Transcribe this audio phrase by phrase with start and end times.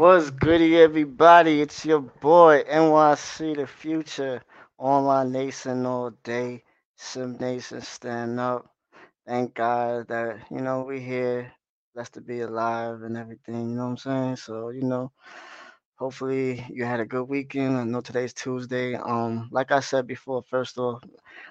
[0.00, 1.60] What's goody, everybody?
[1.60, 4.42] It's your boy NYC the Future,
[4.78, 6.64] Online Nation all day,
[6.96, 8.64] Sim Nation stand up.
[9.26, 11.52] Thank God that you know we here,
[11.94, 13.68] blessed to be alive and everything.
[13.68, 14.36] You know what I'm saying?
[14.36, 15.12] So you know,
[15.96, 17.76] hopefully you had a good weekend.
[17.76, 18.94] I know today's Tuesday.
[18.94, 21.04] Um, like I said before, first off,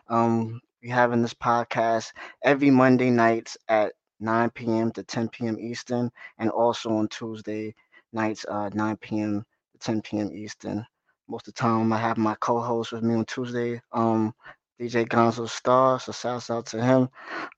[0.07, 4.91] um, we having this podcast every Monday nights at 9 p.m.
[4.93, 5.59] to 10 p.m.
[5.59, 6.09] Eastern,
[6.40, 7.76] and also on Tuesday
[8.13, 9.45] nights, uh, 9 p.m.
[9.74, 10.32] to 10 p.m.
[10.34, 10.85] Eastern.
[11.27, 14.34] Most of the time, I have my co-host with me on Tuesday, um,
[14.79, 15.99] DJ Gonzo Star.
[15.99, 17.10] So shouts out to him.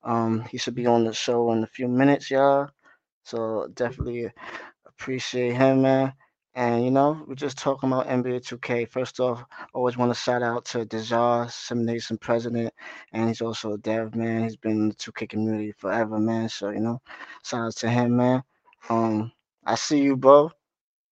[0.04, 2.70] Um, he should be on the show in a few minutes, y'all.
[3.24, 4.30] So definitely
[4.86, 6.14] appreciate him, man.
[6.54, 8.90] And you know, we're just talking about NBA 2K.
[8.90, 12.74] First off, always want to shout out to Dejar, Simulation president,
[13.14, 14.44] and he's also a dev man.
[14.44, 16.50] He's been in the 2K community forever, man.
[16.50, 17.00] So you know,
[17.44, 18.44] shout out to him, man.
[18.90, 19.32] Um,
[19.66, 20.52] I see you, bro.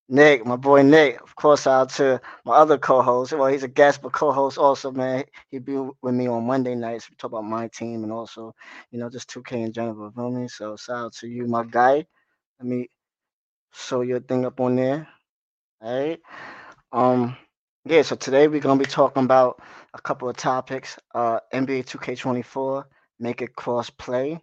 [0.08, 3.32] Nick, my boy Nick, of course, out to my other co-host.
[3.32, 5.24] Well, he's a guest, but co-host also, man.
[5.50, 7.10] He'd be with me on Monday nights.
[7.10, 8.54] We talk about my team and also,
[8.90, 10.10] you know, just 2K in general.
[10.12, 10.48] Feel me?
[10.48, 12.06] So shout out to you, my guy.
[12.60, 12.88] Let me
[13.72, 15.08] show your thing up on there.
[15.82, 16.20] All right.
[16.92, 17.36] Um,
[17.84, 19.60] yeah, so today we're gonna be talking about
[19.94, 20.98] a couple of topics.
[21.14, 22.86] Uh NBA 2K24,
[23.20, 24.40] make it cross play.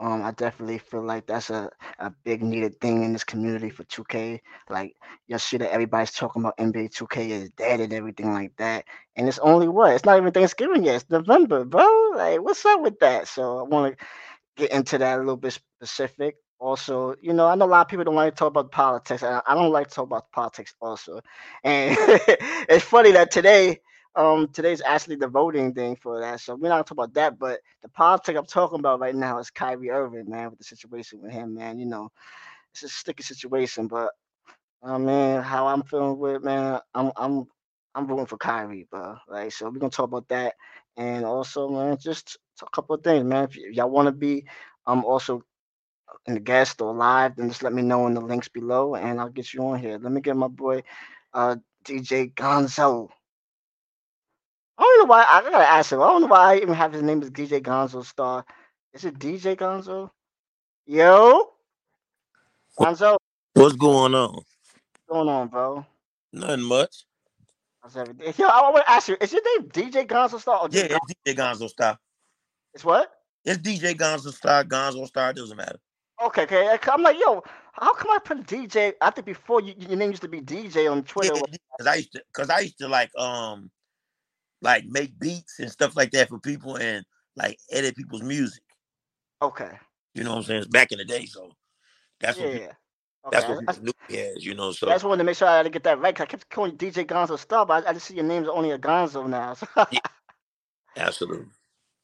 [0.00, 3.84] Um, I definitely feel like that's a, a big needed thing in this community for
[3.84, 4.40] 2K.
[4.70, 4.94] Like
[5.26, 8.84] you'll see that everybody's talking about NBA 2K is dead and everything like that.
[9.16, 9.94] And it's only what?
[9.94, 10.96] It's not even Thanksgiving yet.
[11.02, 12.12] It's November, bro.
[12.14, 13.26] Like, what's up with that?
[13.28, 14.06] So I want to
[14.56, 16.36] get into that a little bit specific.
[16.60, 19.22] Also, you know, I know a lot of people don't like to talk about politics.
[19.22, 21.20] I I don't like to talk about politics also.
[21.64, 21.96] And
[22.68, 23.80] it's funny that today
[24.16, 26.40] um, today's actually the voting thing for that.
[26.40, 29.50] So we're not talking about that, but the politics I'm talking about right now is
[29.50, 31.78] Kyrie Irving, man, with the situation with him, man.
[31.78, 32.10] You know,
[32.72, 34.10] it's a sticky situation, but
[34.82, 37.46] I mean, how I'm feeling with man, I'm I'm
[37.94, 39.16] I'm voting for Kyrie, bro.
[39.28, 39.52] Right.
[39.52, 40.54] So we're gonna talk about that.
[40.96, 43.44] And also, man, just a couple of things, man.
[43.44, 44.46] If y- y'all wanna be
[44.86, 45.42] um also
[46.26, 49.20] in the guest or live, then just let me know in the links below and
[49.20, 49.98] I'll get you on here.
[49.98, 50.82] Let me get my boy
[51.34, 53.08] uh DJ Gonzo.
[54.78, 56.00] I don't know why I gotta ask him.
[56.00, 58.44] I don't know why I even have his name as DJ Gonzo Star.
[58.92, 60.10] Is it DJ Gonzo?
[60.86, 61.50] Yo,
[62.78, 63.16] Gonzo,
[63.54, 64.34] What's going on?
[64.34, 64.46] what's
[65.08, 65.84] going on, bro?
[66.32, 67.04] Nothing much.
[67.82, 68.32] How's everything?
[68.38, 71.00] Yo, I want to ask you, is your name DJ Gonzo Star or Yeah, just
[71.08, 71.98] it's DJ Gonzo Star.
[72.72, 73.10] It's what?
[73.44, 75.78] It's DJ Gonzo Star, Gonzo Star, doesn't matter.
[76.24, 76.78] Okay, okay.
[76.92, 78.94] I'm like, yo, how come I put DJ?
[79.00, 81.34] I think before you, your name used to be DJ on Twitter.
[81.34, 81.42] Yeah,
[81.76, 83.70] because I used to because I used to like um
[84.62, 87.04] like make beats and stuff like that for people and
[87.36, 88.62] like edit people's music.
[89.42, 89.78] Okay.
[90.14, 90.58] You know what I'm saying?
[90.62, 91.52] It's back in the day, so
[92.20, 92.58] that's what Yeah.
[92.58, 92.68] people,
[93.26, 93.30] Okay.
[93.30, 94.72] that's what I, people knew me as, you know.
[94.72, 96.14] So I just wanted to make sure I didn't get that right.
[96.14, 98.72] 'cause I kept calling DJ Gonzo Star, but I, I just see your name's only
[98.72, 99.54] a Gonzo now.
[99.54, 100.00] so- yeah,
[100.96, 101.46] absolutely.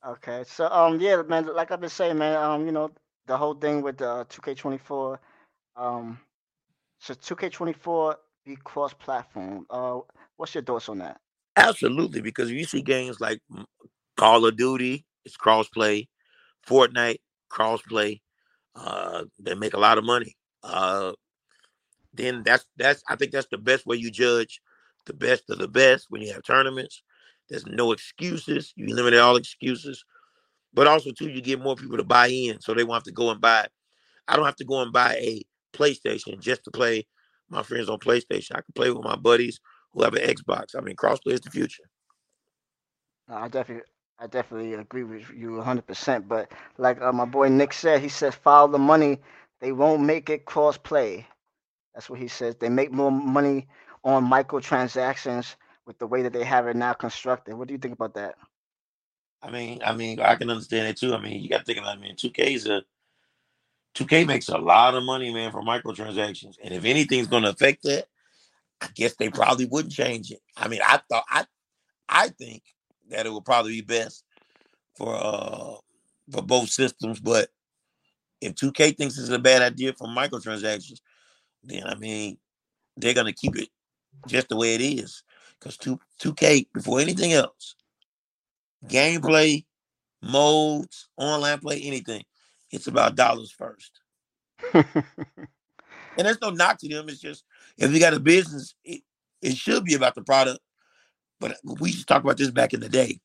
[0.07, 2.91] Okay, so um yeah, man, like I've been saying, man, um, you know,
[3.27, 5.19] the whole thing with the 2K24,
[5.77, 6.21] um,
[7.01, 9.67] so 2K24 be cross-platform.
[9.71, 10.01] Uh,
[10.37, 11.21] what's your thoughts on that?
[11.57, 13.41] Absolutely, because you see games like
[14.17, 16.09] Call of Duty, it's crossplay,
[16.69, 17.21] Fortnite,
[17.53, 18.21] crossplay.
[18.77, 20.37] Uh, they make a lot of money.
[20.63, 21.13] Uh,
[22.13, 24.61] then that's that's I think that's the best way you judge
[25.07, 27.03] the best of the best when you have tournaments.
[27.49, 28.73] There's no excuses.
[28.77, 30.05] You eliminate all excuses,
[30.75, 33.13] but also too you get more people to buy in, so they won't have to
[33.13, 33.67] go and buy.
[34.29, 35.43] I don't have to go and buy a
[35.75, 37.07] PlayStation just to play
[37.51, 38.53] my friends on PlayStation.
[38.53, 39.61] I can play with my buddies
[39.95, 40.77] who have an Xbox.
[40.77, 41.85] I mean, crossplay is the future.
[43.29, 43.85] No, I definitely,
[44.19, 46.29] I definitely agree with you 100%.
[46.29, 49.19] But like uh, my boy Nick said, he said, follow the money.
[49.61, 51.27] They won't make it cross-play.
[51.95, 52.57] That's what he says.
[52.57, 53.69] They make more money
[54.03, 55.55] on microtransactions
[55.87, 57.55] with the way that they have it now constructed.
[57.55, 58.35] What do you think about that?
[59.43, 61.15] I mean, I mean, I can understand it too.
[61.15, 62.83] I mean, you got to think about it, mean, 2K is a
[63.95, 66.57] 2K makes a lot of money, man, for microtransactions.
[66.63, 68.07] And if anything's going to affect that,
[68.85, 70.41] I guess they probably wouldn't change it.
[70.57, 71.47] I mean, I thought I
[72.09, 72.63] I think
[73.09, 74.25] that it would probably be best
[74.97, 75.77] for uh
[76.31, 77.49] for both systems, but
[78.41, 81.01] if 2K thinks it's a bad idea for microtransactions,
[81.63, 82.39] then I mean
[82.97, 83.69] they're gonna keep it
[84.27, 85.23] just the way it is.
[85.59, 87.75] Because 2 2K, before anything else,
[88.87, 89.65] gameplay,
[90.23, 92.23] modes, online play, anything,
[92.71, 94.01] it's about dollars first.
[94.75, 94.85] and
[96.19, 97.09] there's no knock to them.
[97.09, 97.45] It's just
[97.79, 99.03] if you got a business, it,
[99.43, 100.61] it should be about the product.
[101.41, 103.21] But we used to talk about this back in the day.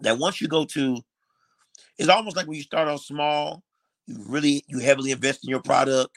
[0.00, 0.98] That once you go to,
[1.98, 3.62] it's almost like when you start off small,
[4.06, 6.16] you really you heavily invest in your product,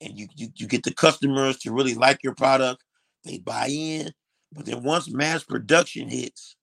[0.00, 2.82] and you you, you get the customers to really like your product.
[3.24, 4.10] They buy in,
[4.52, 6.56] but then once mass production hits,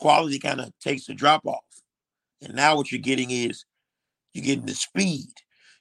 [0.00, 1.62] quality kind of takes a drop off.
[2.42, 3.64] And now what you're getting is
[4.32, 5.28] you're getting the speed.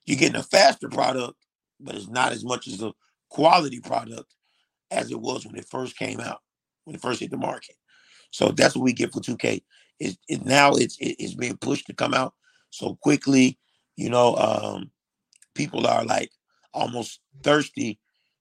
[0.06, 1.36] You're getting a faster product,
[1.80, 2.94] but it's not as much as a
[3.30, 4.34] quality product
[4.92, 6.42] as it was when it first came out,
[6.86, 7.76] when it first hit the market.
[8.32, 9.62] So that's what we get for 2K.
[10.00, 12.34] It, it now it's it, it's being pushed to come out
[12.70, 13.58] so quickly.
[13.96, 14.92] You know, um,
[15.56, 16.30] people are like
[16.74, 18.00] almost thirsty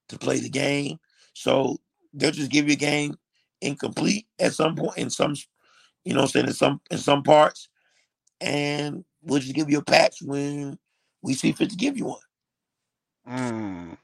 [0.09, 0.99] to play the game.
[1.33, 1.79] So
[2.12, 3.17] they'll just give you a game
[3.61, 5.35] incomplete at some point in some,
[6.05, 7.69] you know, saying in some in some parts,
[8.41, 10.79] and we'll just give you a patch when
[11.23, 12.21] we see fit to give you one.
[13.28, 13.96] Mm.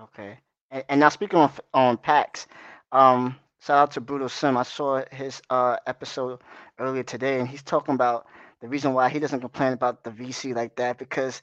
[0.00, 0.38] Okay.
[0.70, 2.46] And, and now speaking on on packs,
[2.92, 4.56] um, shout out to Brutal Sim.
[4.56, 6.40] I saw his uh episode
[6.78, 8.26] earlier today, and he's talking about
[8.60, 11.42] the reason why he doesn't complain about the VC like that because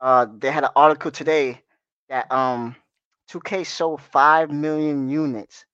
[0.00, 1.62] uh they had an article today
[2.08, 2.76] that um
[3.30, 5.64] 2K sold five million units,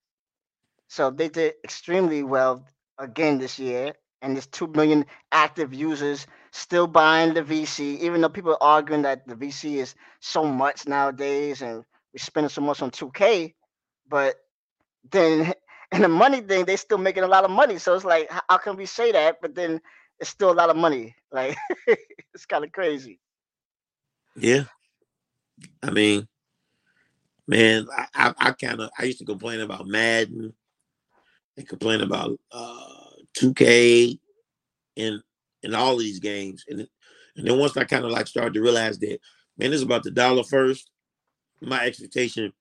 [0.88, 2.64] so they did extremely well
[2.98, 8.30] again this year, and there's two million active users still buying the VC, even though
[8.30, 12.82] people are arguing that the VC is so much nowadays and we're spending so much
[12.82, 13.54] on 2K,
[14.08, 14.36] but
[15.10, 15.52] then
[15.92, 17.78] in the money thing, they're still making a lot of money.
[17.78, 19.38] So it's like, how can we say that?
[19.42, 19.80] But then
[20.18, 21.14] it's still a lot of money.
[21.32, 21.56] Like
[22.32, 23.18] it's kind of crazy.
[24.36, 24.64] Yeah.
[25.82, 26.28] I mean,
[27.48, 30.54] man, I, I, I kind of I used to complain about Madden
[31.56, 33.03] and complain about uh
[33.38, 34.18] 2K
[34.96, 35.22] and
[35.62, 36.64] and all these games.
[36.68, 36.86] And
[37.36, 39.18] and then once I kind of like started to realize that,
[39.58, 40.90] man, it's about the dollar first,
[41.60, 42.52] my expectation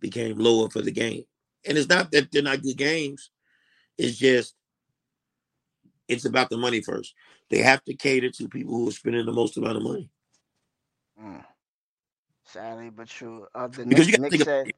[0.00, 1.24] became lower for the game.
[1.66, 3.30] And it's not that they're not good games.
[3.98, 4.54] It's just
[6.08, 7.14] it's about the money first.
[7.50, 10.10] They have to cater to people who are spending the most amount of money.
[11.22, 11.44] Mm.
[12.44, 13.46] Sadly, but true.
[13.54, 14.72] Uh, Because you Nick, got to think said,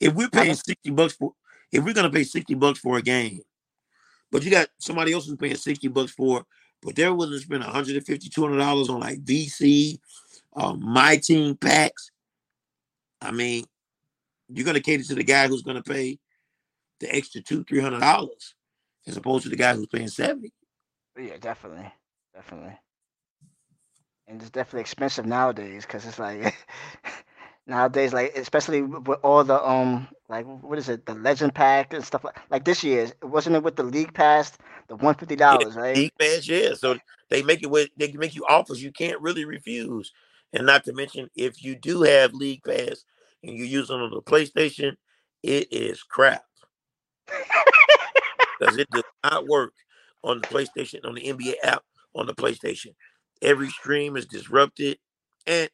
[0.00, 1.34] if, we're paying 60 bucks for
[1.72, 3.40] if we're gonna pay 60 bucks for a game,
[4.32, 6.46] but you got somebody else who's paying 60 bucks for, it,
[6.82, 9.98] but they're willing to spend 150 200 dollars on like VC,
[10.56, 12.10] um, my team packs.
[13.20, 13.66] I mean,
[14.48, 16.18] you're gonna cater to the guy who's gonna pay
[16.98, 18.54] the extra two, three hundred dollars,
[19.06, 20.50] as opposed to the guy who's paying 70.
[21.20, 21.92] yeah, definitely,
[22.34, 22.76] definitely.
[24.26, 26.56] And it's definitely expensive nowadays because it's like
[27.72, 32.04] nowadays, like especially with all the um, like what is it, the Legend Pack and
[32.04, 34.52] stuff like like this year's wasn't it with the League Pass,
[34.88, 36.02] the one fifty Yeah, dollars, right?
[36.02, 36.74] league pass, yeah.
[36.74, 36.98] So
[37.30, 40.12] they make it with they can make you offers you can't really refuse.
[40.52, 43.04] And not to mention, if you do have league pass
[43.42, 44.96] and you use it on the PlayStation,
[45.42, 46.44] it is crap
[48.58, 49.74] because it does not work
[50.24, 51.84] on the PlayStation on the NBA app
[52.14, 52.94] on the PlayStation.
[53.42, 54.98] Every stream is disrupted.
[55.46, 55.70] And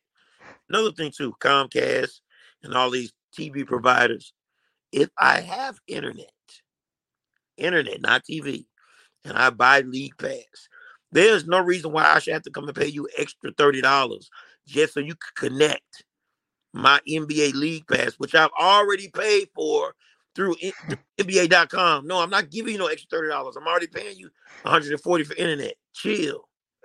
[0.68, 2.20] another thing too, Comcast
[2.62, 4.32] and all these TV providers.
[4.92, 6.32] If I have internet,
[7.56, 8.66] internet, not TV,
[9.24, 10.68] and I buy League Pass,
[11.12, 14.30] there's no reason why I should have to come and pay you extra thirty dollars
[14.66, 16.04] just so you can connect
[16.72, 19.94] my NBA League Pass, which I've already paid for
[20.34, 20.56] through
[21.18, 22.06] NBA.com.
[22.06, 23.56] No, I'm not giving you no extra thirty dollars.
[23.56, 24.30] I'm already paying you
[24.62, 25.74] 140 for internet.
[25.94, 26.48] Chill.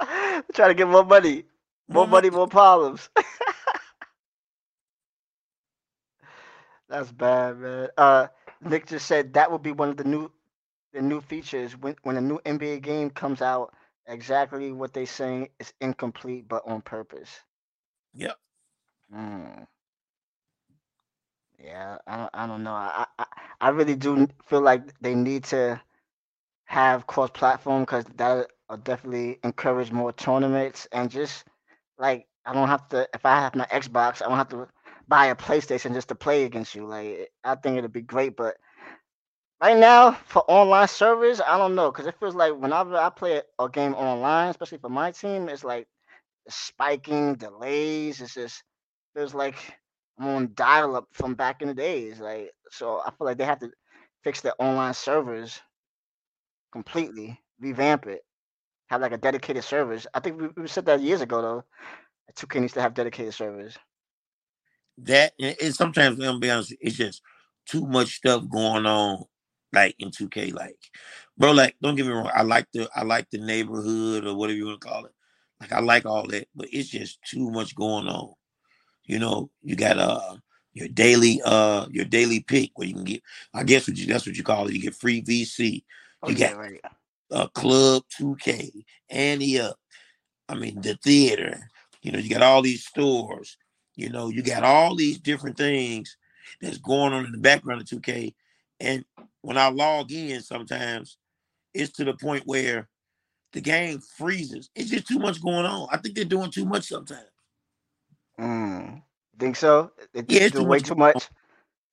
[0.00, 1.44] Trying to get more money,
[1.88, 3.08] more money, more problems.
[6.88, 7.88] That's bad, man.
[7.96, 8.28] Uh,
[8.62, 10.30] Nick just said that will be one of the new,
[10.92, 13.74] the new features when when a new NBA game comes out.
[14.06, 17.30] Exactly what they saying is incomplete, but on purpose.
[18.14, 18.36] Yep.
[19.14, 19.66] Mm.
[21.58, 22.72] Yeah, I don't, I don't know.
[22.74, 23.26] I, I
[23.60, 25.80] I really do feel like they need to
[26.66, 31.44] have cross platform because that will definitely encourage more tournaments and just
[31.98, 34.68] like I don't have to if I have my Xbox, I don't have to
[35.08, 36.86] buy a PlayStation just to play against you.
[36.86, 38.56] Like I think it'd be great, but
[39.60, 43.42] right now for online servers, I don't know because it feels like whenever I play
[43.58, 45.86] a, game online, especially for my team, it's like
[46.48, 48.20] spiking delays.
[48.20, 48.62] It's just
[49.14, 49.56] feels like
[50.18, 52.20] I'm on dial up from back in the days.
[52.20, 53.70] Like so, I feel like they have to
[54.24, 55.60] fix their online servers
[56.72, 58.22] completely, revamp it.
[58.88, 60.06] Have like a dedicated servers.
[60.14, 61.64] I think we, we said that years ago though.
[62.36, 63.78] 2K needs to have dedicated servers.
[64.98, 67.22] That and sometimes I'm gonna be honest, it's just
[67.66, 69.24] too much stuff going on,
[69.72, 70.54] like in 2K.
[70.54, 70.76] Like,
[71.36, 74.56] bro, like don't get me wrong, I like the I like the neighborhood or whatever
[74.56, 75.12] you want to call it.
[75.60, 78.34] Like I like all that, but it's just too much going on.
[79.06, 80.36] You know, you got uh
[80.74, 83.22] your daily uh your daily pick where you can get
[83.54, 84.74] I guess what you that's what you call it.
[84.74, 85.84] You get free VC.
[86.22, 86.80] Oh, You yeah, got right.
[87.34, 89.76] Uh Club 2K, Ante Up.
[90.48, 91.70] I mean the theater.
[92.02, 93.58] You know, you got all these stores.
[93.96, 96.16] You know, you got all these different things
[96.62, 98.34] that's going on in the background of 2K.
[98.80, 99.04] And
[99.42, 101.18] when I log in, sometimes
[101.74, 102.88] it's to the point where
[103.52, 104.70] the game freezes.
[104.74, 105.88] It's just too much going on.
[105.92, 107.26] I think they're doing too much sometimes.
[108.40, 109.02] Mm.
[109.38, 109.92] Think so?
[110.12, 110.98] They Yeah, it's too way much too on.
[110.98, 111.28] much.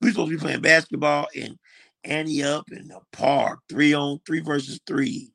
[0.01, 1.57] We're supposed to be playing basketball and
[2.03, 5.31] Ante up in the park, three on three versus three.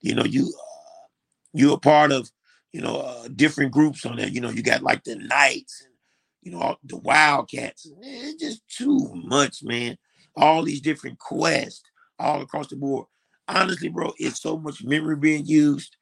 [0.00, 1.06] You know, you uh,
[1.52, 2.30] you're a part of
[2.72, 4.28] you know uh, different groups on there.
[4.28, 5.94] You know, you got like the Knights and
[6.42, 7.90] you know the Wildcats.
[7.98, 9.96] Man, it's just too much, man.
[10.36, 11.82] All these different quests
[12.18, 13.06] all across the board.
[13.48, 15.96] Honestly, bro, it's so much memory being used.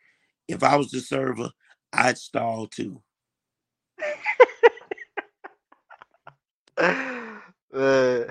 [0.49, 1.51] If I was the server,
[1.93, 3.03] I'd stall too.
[7.71, 8.25] Uh,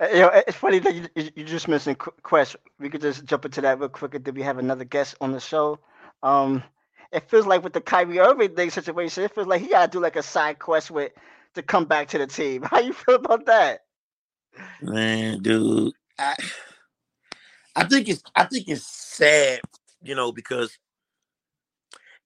[0.00, 2.56] you know, it's funny that you, you just mentioned Qu- Quest.
[2.78, 4.12] We could just jump into that real quick.
[4.22, 5.78] Did we have another guest on the show?
[6.22, 6.62] Um,
[7.12, 10.00] it feels like with the Kyrie Irving thing situation, it feels like he gotta do
[10.00, 11.12] like a side quest with
[11.54, 12.62] to come back to the team.
[12.70, 13.84] How you feel about that?
[14.80, 16.34] Man, dude, I,
[17.76, 19.60] I think it's I think it's sad,
[20.02, 20.78] you know, because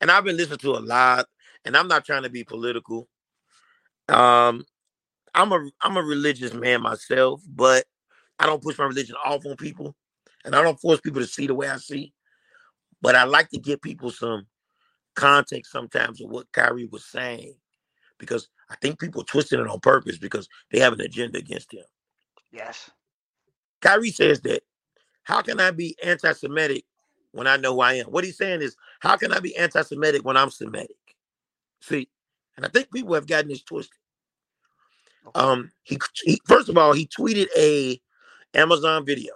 [0.01, 1.27] and I've been listening to a lot,
[1.65, 3.09] and I'm not trying to be political.
[4.09, 4.65] Um,
[5.35, 7.85] I'm a I'm a religious man myself, but
[8.39, 9.97] I don't push my religion off on people,
[10.45, 12.13] and I don't force people to see the way I see.
[13.01, 14.47] But I like to give people some
[15.15, 17.55] context sometimes of what Kyrie was saying,
[18.19, 21.85] because I think people twisted it on purpose because they have an agenda against him.
[22.53, 22.91] Yes.
[23.81, 24.63] Kyrie says that
[25.25, 26.85] how can I be anti-Semitic
[27.33, 28.07] when I know who I am?
[28.07, 30.97] What he's saying is, how can I be anti-Semitic when I'm Semitic?
[31.81, 32.09] See,
[32.57, 33.99] and I think people have gotten this twisted.
[35.35, 38.01] Um, he, he first of all, he tweeted a
[38.55, 39.33] Amazon video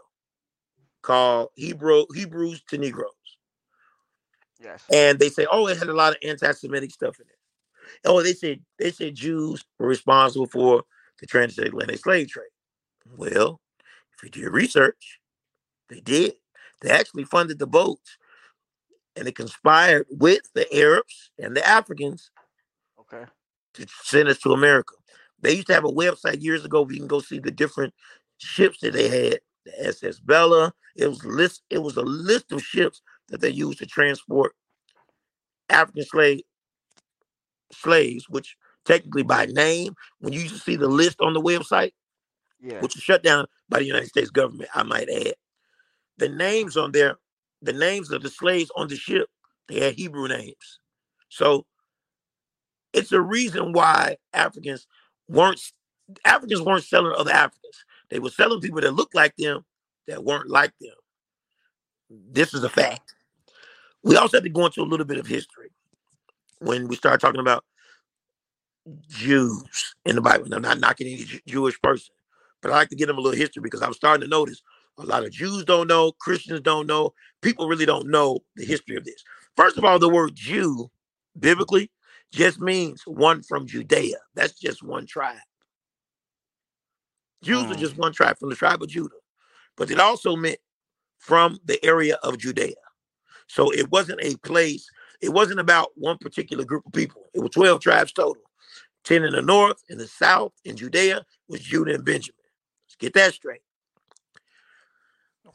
[1.02, 3.12] called Hebrew Hebrews to Negroes,
[4.61, 4.85] Yes.
[4.92, 7.37] and they say, oh, it had a lot of anti-Semitic stuff in it.
[8.07, 10.85] Oh, they said they said Jews were responsible for
[11.21, 12.47] the transatlantic slave trade.
[13.16, 13.61] Well,
[14.16, 15.21] if you do your research,
[15.88, 16.35] they did.
[16.83, 18.18] They actually funded the boats,
[19.16, 22.30] and they conspired with the Arabs and the Africans
[23.00, 23.25] Okay.
[23.75, 24.95] to send us to America.
[25.40, 27.95] They used to have a website years ago where you can go see the different
[28.38, 29.40] ships that they had.
[29.64, 30.73] The SS Bella.
[30.97, 31.62] It was list.
[31.68, 34.54] It was a list of ships that they used to transport
[35.68, 36.40] African slave
[37.73, 41.92] slaves, which technically by name, when you used to see the list on the website,
[42.61, 42.80] Yeah.
[42.80, 45.35] which was shut down by the United States government, I might add.
[46.16, 47.16] The names on there,
[47.62, 49.28] the names of the slaves on the ship,
[49.68, 50.80] they had Hebrew names.
[51.28, 51.66] So
[52.92, 54.87] it's a reason why Africans
[55.28, 55.61] weren't
[56.25, 57.85] Africans weren't selling other Africans.
[58.11, 59.64] They were selling people that looked like them
[60.06, 60.94] that weren't like them.
[62.11, 63.14] This is a fact.
[64.02, 65.70] We also have to go into a little bit of history
[66.61, 67.64] when we start talking about
[69.08, 70.52] Jews in the Bible.
[70.54, 72.14] I'm not knocking any Jewish person,
[72.62, 74.62] but I like to give them a little history because I'm starting to notice
[74.99, 78.97] a lot of Jews don't know, Christians don't know, people really don't know the history
[78.97, 79.23] of this.
[79.56, 80.90] First of all, the word Jew
[81.38, 81.90] biblically
[82.32, 84.16] just means one from Judea.
[84.35, 85.38] That's just one tribe.
[87.42, 87.78] Jews are Mm.
[87.78, 89.14] just one tribe from the tribe of Judah,
[89.76, 90.58] but it also meant
[91.18, 92.75] from the area of Judea.
[93.49, 94.88] So it wasn't a place,
[95.20, 97.30] it wasn't about one particular group of people.
[97.35, 98.42] It was 12 tribes total
[99.04, 102.37] 10 in the north, in the south, in Judea was Judah and Benjamin.
[102.87, 103.62] Let's get that straight.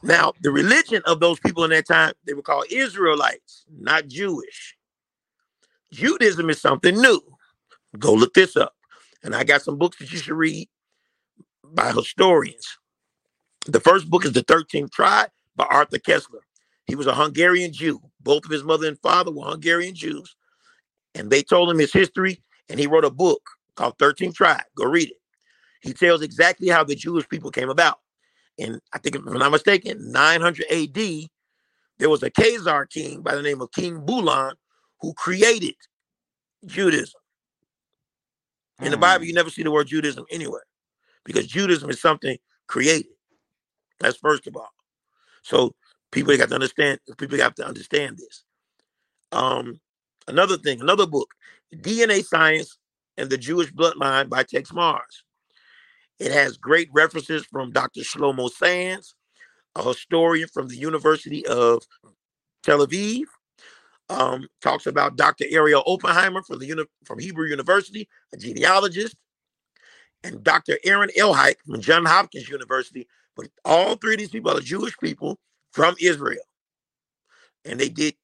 [0.02, 4.76] Now, the religion of those people in that time, they were called Israelites, not Jewish.
[5.94, 7.20] Judaism is something new.
[7.98, 8.74] Go look this up.
[9.22, 10.68] And I got some books that you should read
[11.62, 12.78] by historians.
[13.66, 16.40] The first book is The 13th Tribe by Arthur Koestler.
[16.86, 18.00] He was a Hungarian Jew.
[18.20, 20.36] Both of his mother and father were Hungarian Jews.
[21.14, 23.40] And they told him his history, and he wrote a book
[23.76, 24.64] called 13th Tribe.
[24.76, 25.16] Go read it.
[25.80, 28.00] He tells exactly how the Jewish people came about.
[28.58, 31.28] And I think, if I'm not mistaken, 900 AD,
[31.98, 34.54] there was a Khazar king by the name of King Bulan
[35.04, 35.74] who created
[36.64, 37.20] Judaism.
[38.80, 39.28] In the Bible, Mm.
[39.28, 40.64] you never see the word Judaism anywhere
[41.24, 43.12] because Judaism is something created.
[44.00, 44.72] That's first of all.
[45.42, 45.74] So
[46.10, 47.00] people got to understand.
[47.18, 48.44] People have to understand this.
[49.30, 49.80] Um,
[50.26, 51.28] another thing, another book,
[51.74, 52.78] DNA Science
[53.16, 55.22] and the Jewish Bloodline by Texe Marrs.
[56.18, 58.00] It has great references from Dr.
[58.00, 59.14] Shlomo Sands,
[59.74, 61.86] a historian from the University of
[62.62, 63.24] Tel Aviv.
[64.14, 65.46] Um, talks about Dr.
[65.50, 69.16] Ariel Oppenheimer from the uni- from Hebrew University, a genealogist,
[70.24, 70.78] and Dr.
[70.84, 73.08] Eran Elhaik from Johns Hopkins University.
[73.36, 75.38] But all three of these people are Jewish people
[75.72, 76.44] from Israel,
[77.64, 78.16] and they did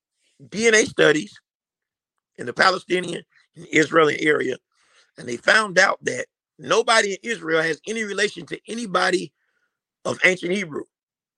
[0.43, 1.35] DNA studies
[2.39, 3.25] in the Palestinian
[3.57, 4.57] and Israeli area,
[5.19, 6.27] and they found out that
[6.59, 9.33] nobody in Israel has any relation to anybody
[10.07, 10.85] of ancient Hebrew.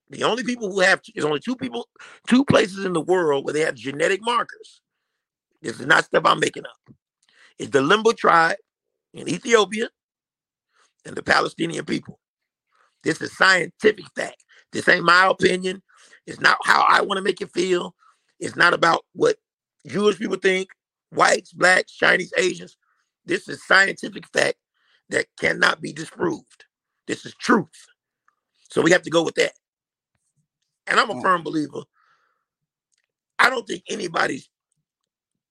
[0.09, 1.87] The only people who have there's only two people,
[2.27, 4.81] two places in the world where they have genetic markers.
[5.61, 6.95] This is not stuff I'm making up.
[7.57, 8.57] It's the Lemba tribe
[9.13, 9.89] in Ethiopia
[11.05, 12.19] and the Palestinian people.
[13.03, 14.43] This is scientific fact.
[14.71, 15.81] This ain't my opinion.
[16.25, 17.95] It's not how I want to make it feel.
[18.39, 19.37] It's not about what
[19.87, 20.69] Jewish people think,
[21.11, 22.77] whites, blacks, Chinese, Asians.
[23.25, 24.55] This is scientific fact
[25.09, 26.65] that cannot be disproved.
[27.07, 27.67] This is truth.
[28.69, 29.53] So we have to go with that.
[30.87, 31.21] And I'm a mm.
[31.21, 31.81] firm believer.
[33.39, 34.49] I don't think anybody's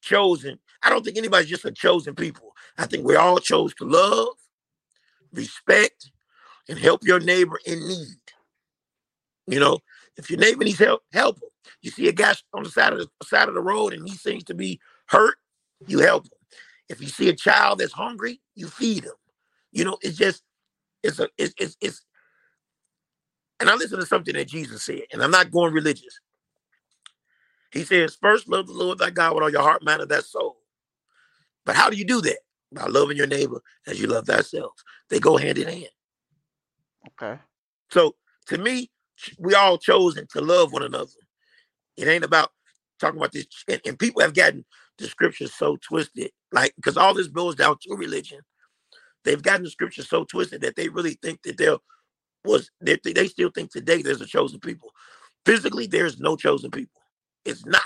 [0.00, 0.58] chosen.
[0.82, 2.54] I don't think anybody's just a chosen people.
[2.78, 4.34] I think we all chose to love,
[5.32, 6.10] respect,
[6.68, 8.16] and help your neighbor in need.
[9.46, 9.80] You know,
[10.16, 11.48] if your neighbor needs help, help him.
[11.80, 14.14] You see a guy on the side of the side of the road and he
[14.14, 15.36] seems to be hurt,
[15.86, 16.38] you help him.
[16.88, 19.12] If you see a child that's hungry, you feed him.
[19.72, 20.42] You know, it's just
[21.02, 22.02] it's a it's it's, it's
[23.62, 26.18] and I listen to something that Jesus said, and I'm not going religious.
[27.70, 30.24] He says, first love the Lord thy God with all your heart, mind, and that
[30.24, 30.56] soul.
[31.64, 32.38] But how do you do that?
[32.72, 34.72] By loving your neighbor as you love thyself.
[35.10, 35.90] They go hand in hand.
[37.10, 37.40] Okay.
[37.90, 38.16] So
[38.48, 38.90] to me,
[39.38, 41.12] we all chosen to love one another.
[41.96, 42.50] It ain't about
[42.98, 44.64] talking about this, and, and people have gotten
[44.98, 48.40] the scriptures so twisted, like because all this boils down to religion.
[49.24, 51.78] They've gotten the scripture so twisted that they really think that they're
[52.44, 54.90] was they, they still think today there's a chosen people.
[55.46, 57.02] Physically, there's no chosen people.
[57.44, 57.82] It's not.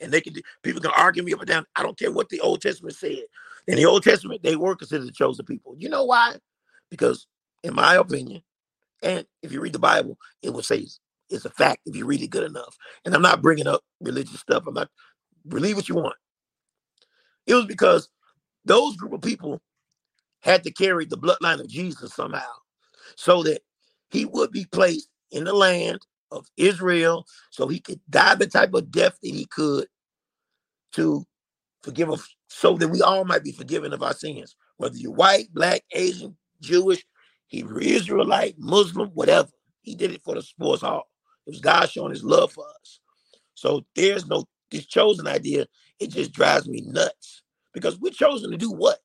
[0.00, 1.66] And they can people can argue me up and down.
[1.76, 3.24] I don't care what the Old Testament said.
[3.66, 5.74] In the Old Testament, they were considered the chosen people.
[5.78, 6.36] You know why?
[6.90, 7.26] Because,
[7.62, 8.42] in my opinion,
[9.02, 10.86] and if you read the Bible, it will say
[11.30, 12.76] it's a fact if you read it good enough.
[13.04, 14.64] And I'm not bringing up religious stuff.
[14.66, 14.90] I'm not
[15.48, 16.16] believe what you want.
[17.46, 18.08] It was because
[18.64, 19.60] those group of people
[20.42, 22.42] had to carry the bloodline of Jesus somehow
[23.16, 23.62] so that
[24.10, 26.00] he would be placed in the land
[26.30, 29.86] of Israel so he could die the type of death that he could
[30.92, 31.24] to
[31.82, 35.52] forgive us so that we all might be forgiven of our sins, whether you're white,
[35.52, 37.04] black, Asian, Jewish,
[37.48, 39.48] Hebrew Israelite, Muslim, whatever.
[39.82, 41.08] He did it for the sports hall.
[41.46, 43.00] It was God showing his love for us.
[43.54, 45.66] So there's no this chosen idea,
[46.00, 47.42] it just drives me nuts.
[47.72, 48.98] Because we're chosen to do what?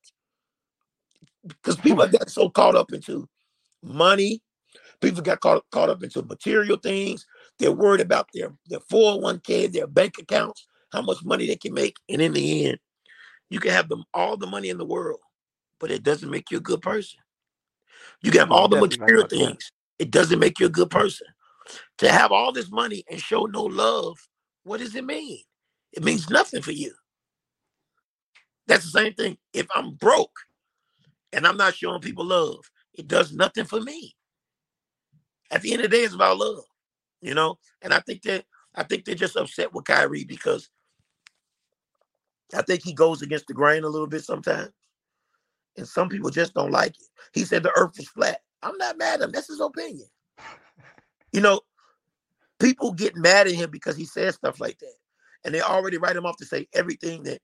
[1.46, 3.28] Because people have got so caught up into
[3.84, 4.42] money.
[5.02, 7.26] People got caught, caught up into material things.
[7.58, 11.96] They're worried about their, their 401k, their bank accounts, how much money they can make.
[12.10, 12.80] And in the end,
[13.50, 15.20] you can have them all the money in the world,
[15.80, 17.20] but it doesn't make you a good person.
[18.22, 19.72] You can have all the material things.
[19.98, 21.28] It doesn't make you a good person.
[22.00, 24.18] To have all this money and show no love,
[24.64, 25.40] what does it mean?
[25.94, 26.94] It means nothing for you.
[28.68, 29.38] That's the same thing.
[29.54, 30.38] If I'm broke
[31.34, 32.60] and I'm not showing people love,
[32.94, 34.16] it does nothing for me.
[35.52, 36.64] At the end of the day, it's about love,
[37.22, 37.58] you know.
[37.82, 40.70] And I think that I think they're just upset with Kyrie because
[42.56, 44.72] I think he goes against the grain a little bit sometimes.
[45.78, 47.08] And some people just don't like it.
[47.34, 48.42] He said the earth was flat.
[48.62, 49.32] I'm not mad at him.
[49.32, 50.08] That's his opinion.
[51.32, 51.62] You know,
[52.60, 54.94] people get mad at him because he says stuff like that.
[55.46, 57.40] And they already write him off to say everything that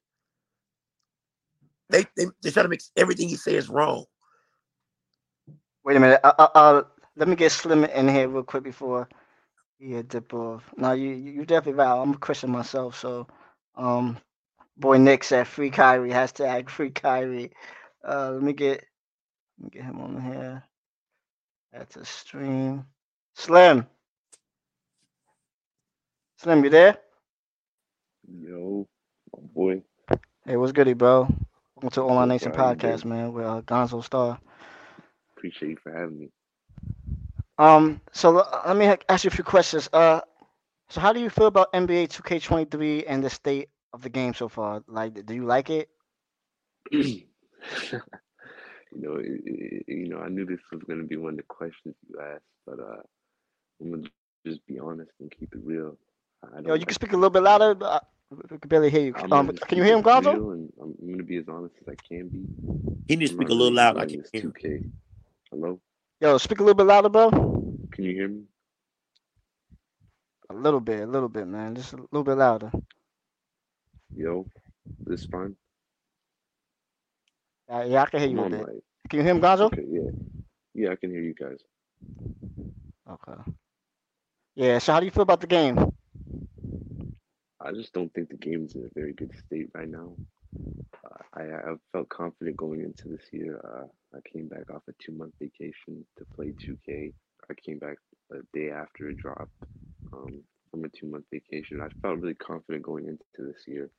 [1.89, 4.05] they they, they try to make everything he says wrong.
[5.85, 6.19] Wait a minute.
[6.23, 6.83] Uh, uh, uh,
[7.15, 9.07] let me get Slim in here real quick before
[9.77, 10.63] he dip off.
[10.75, 12.01] Now you you definitely right.
[12.01, 13.27] I'm a Christian myself, so
[13.75, 14.17] um,
[14.77, 17.51] boy Nick said free Kyrie hashtag free Kyrie.
[18.03, 18.83] Uh, let me get
[19.59, 20.63] let me get him on here.
[21.71, 22.87] That's a stream.
[23.35, 23.85] Slim.
[26.37, 26.97] Slim, you there?
[28.27, 28.87] Yo,
[29.31, 29.83] my boy.
[30.47, 31.27] Hey, what's goody, bro?
[31.75, 33.27] Welcome to Online Nation up, how you Podcast, man.
[33.27, 34.39] Uh, Gonzo Star.
[35.37, 36.31] Appreciate you for having me.
[37.57, 39.89] Um, so l- let me ha- ask you a few questions.
[39.93, 40.21] Uh,
[40.89, 44.47] so how do you feel about NBA 2K23 and the state of the game so
[44.49, 44.83] far?
[44.87, 45.89] Like, do you like it?
[46.91, 47.21] you
[48.93, 51.43] know, it, it, you know, I knew this was going to be one of the
[51.43, 53.01] questions you asked, but uh,
[53.81, 55.97] I'm gonna just be honest and keep it real.
[56.55, 57.73] I Yo, don't you can like speak a little bit louder.
[57.75, 57.99] but, uh,
[58.51, 59.15] We can barely hear you.
[59.31, 60.39] Um, can you hear him, it Gonzo?
[60.39, 62.45] real, and I'm gonna be as honest as I can be.
[63.07, 63.97] He needs to speak a little really loud.
[63.97, 64.41] I can't hear.
[64.41, 64.53] him.
[64.53, 64.83] 2K.
[65.55, 65.81] Hello,
[66.21, 67.29] Yo, speak a little bit louder, bro.
[67.91, 68.43] can you hear me?
[70.49, 71.75] A little bit, a little bit, man.
[71.75, 72.71] Just a little bit louder.
[74.15, 74.47] Yo,
[75.05, 75.57] this fine?
[77.69, 78.67] Uh, yeah, I can hear you a on bit.
[78.67, 78.73] my.
[79.09, 79.71] Can you hear him, Gonzo?
[79.71, 80.11] Okay, yeah,
[80.73, 81.59] yeah, I can hear you guys.
[83.09, 83.51] Okay.
[84.55, 84.79] Yeah.
[84.79, 85.77] So how do you feel about the game?
[87.61, 90.15] I just don't think the game is in a very good state right now.
[91.05, 93.59] Uh, I I felt confident going into this year.
[93.63, 97.13] Uh, I came back off a two month vacation to play 2K.
[97.49, 97.97] I came back
[98.31, 99.51] a day after it dropped
[100.13, 101.81] um, from a two month vacation.
[101.81, 103.89] I felt really confident going into this year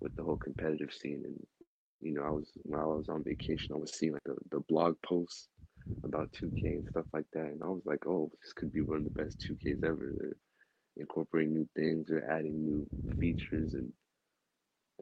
[0.00, 1.22] with the whole competitive scene.
[1.24, 1.46] And
[2.00, 4.60] you know, I was while I was on vacation, I was seeing like the, the
[4.60, 5.48] blog posts
[6.04, 8.98] about 2K and stuff like that, and I was like, oh, this could be one
[8.98, 10.12] of the best 2Ks ever.
[10.18, 10.36] They're
[10.96, 12.88] incorporating new things, they're adding new
[13.20, 13.92] features, and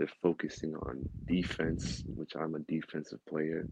[0.01, 3.69] they're focusing on defense, which I'm a defensive player.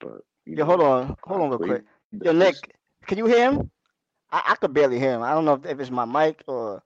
[0.00, 1.84] But you Yo, hold on, hold on real quick.
[2.12, 2.56] the Yo, Nick,
[3.06, 3.70] can you hear him?
[4.32, 5.22] I, I could barely hear him.
[5.22, 6.82] I don't know if, if it's my mic or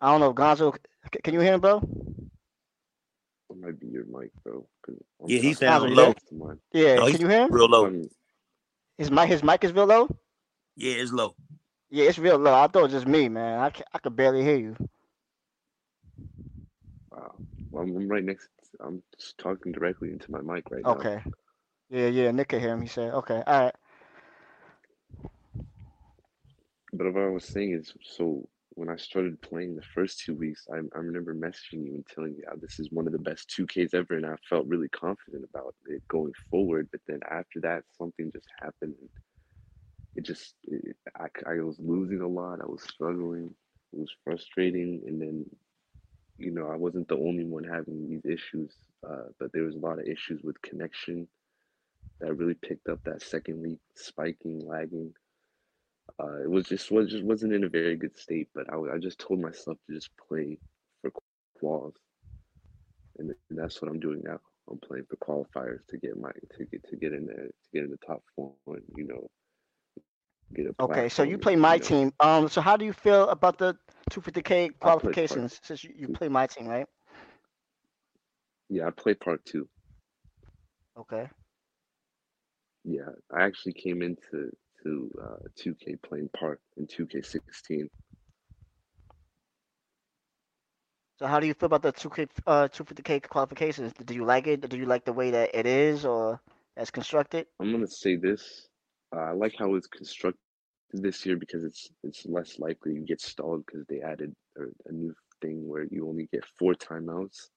[0.00, 0.74] I don't know if Gonzo.
[0.74, 1.78] c- Can you hear him, bro?
[3.50, 4.66] It might be your mic, bro.
[5.26, 6.06] Yeah, he talking sounds Gonzo, right low.
[6.06, 6.14] there?
[6.14, 6.60] next to mine.
[6.72, 7.00] Yeah.
[7.00, 7.50] No, Can you hear him?
[7.50, 7.88] real low.
[7.88, 8.08] Um,
[8.98, 10.08] His mic, his mic is real low.
[10.76, 11.36] Yeah, it's low.
[11.90, 12.54] Yeah, it's real low.
[12.54, 13.60] I thought it was just me, man.
[13.60, 14.76] I, I could barely hear you.
[17.76, 18.48] I'm, I'm right next.
[18.80, 20.92] I'm just talking directly into my mic right now.
[20.92, 21.22] Okay.
[21.90, 22.30] Yeah, yeah.
[22.30, 22.82] Nick can hear him.
[22.82, 23.74] He said, okay, all right.
[26.92, 30.66] But what I was saying is, so when I started playing the first two weeks,
[30.72, 33.52] I, I remember messaging you and telling you how this is one of the best
[33.56, 36.88] 2Ks ever, and I felt really confident about it going forward.
[36.90, 38.94] But then after that, something just happened.
[39.00, 39.08] And
[40.16, 42.60] it just, it, I, I was losing a lot.
[42.60, 43.54] I was struggling.
[43.92, 45.02] It was frustrating.
[45.06, 45.46] And then,
[46.40, 48.74] you know, I wasn't the only one having these issues,
[49.08, 51.28] uh, but there was a lot of issues with connection
[52.20, 55.12] that really picked up that second week, spiking, lagging.
[56.22, 58.98] Uh, it was just was just wasn't in a very good state, but I, I
[58.98, 60.58] just told myself to just play
[61.02, 61.12] for
[61.62, 61.94] quals,
[63.18, 64.40] and th- that's what I'm doing now.
[64.70, 67.84] I'm playing for qualifiers to get my to get to get in there to get
[67.84, 69.28] in the top four and you know
[70.54, 72.12] get a Okay, so you play my you know team.
[72.20, 73.76] Um, so how do you feel about the
[74.10, 76.86] 250k I play part qualifications since you, you play my team, right?
[78.68, 79.68] Yeah, I play part two.
[80.96, 81.28] Okay.
[82.84, 84.50] Yeah, I actually came into
[84.82, 87.88] to uh, 2K playing part in 2K16.
[91.18, 93.92] So how do you feel about the 2k uh 250k qualifications?
[93.92, 94.66] Do you like it?
[94.68, 96.40] Do you like the way that it is or
[96.76, 97.46] as constructed?
[97.60, 98.68] I'm gonna say this.
[99.14, 100.40] Uh, I like how it's constructed
[100.92, 104.92] this year because it's it's less likely you get stalled because they added a, a
[104.92, 107.48] new thing where you only get four timeouts.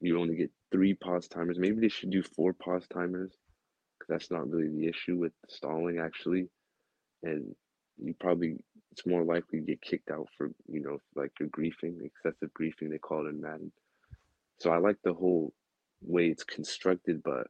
[0.00, 1.58] You only get three pause timers.
[1.58, 3.32] Maybe they should do four pause timers
[3.98, 6.48] because that's not really the issue with stalling actually.
[7.22, 7.54] And
[7.98, 8.56] you probably
[8.92, 12.90] it's more likely to get kicked out for you know like your griefing, excessive griefing
[12.90, 13.72] they call it in Madden.
[14.58, 15.52] So I like the whole
[16.02, 17.46] way it's constructed, but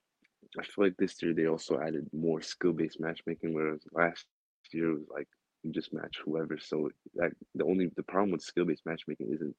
[0.59, 4.25] I feel like this year they also added more skill-based matchmaking, whereas last
[4.75, 5.29] year was like
[5.63, 6.59] you just match whoever.
[6.59, 9.55] So that the only the problem with skill-based matchmaking isn't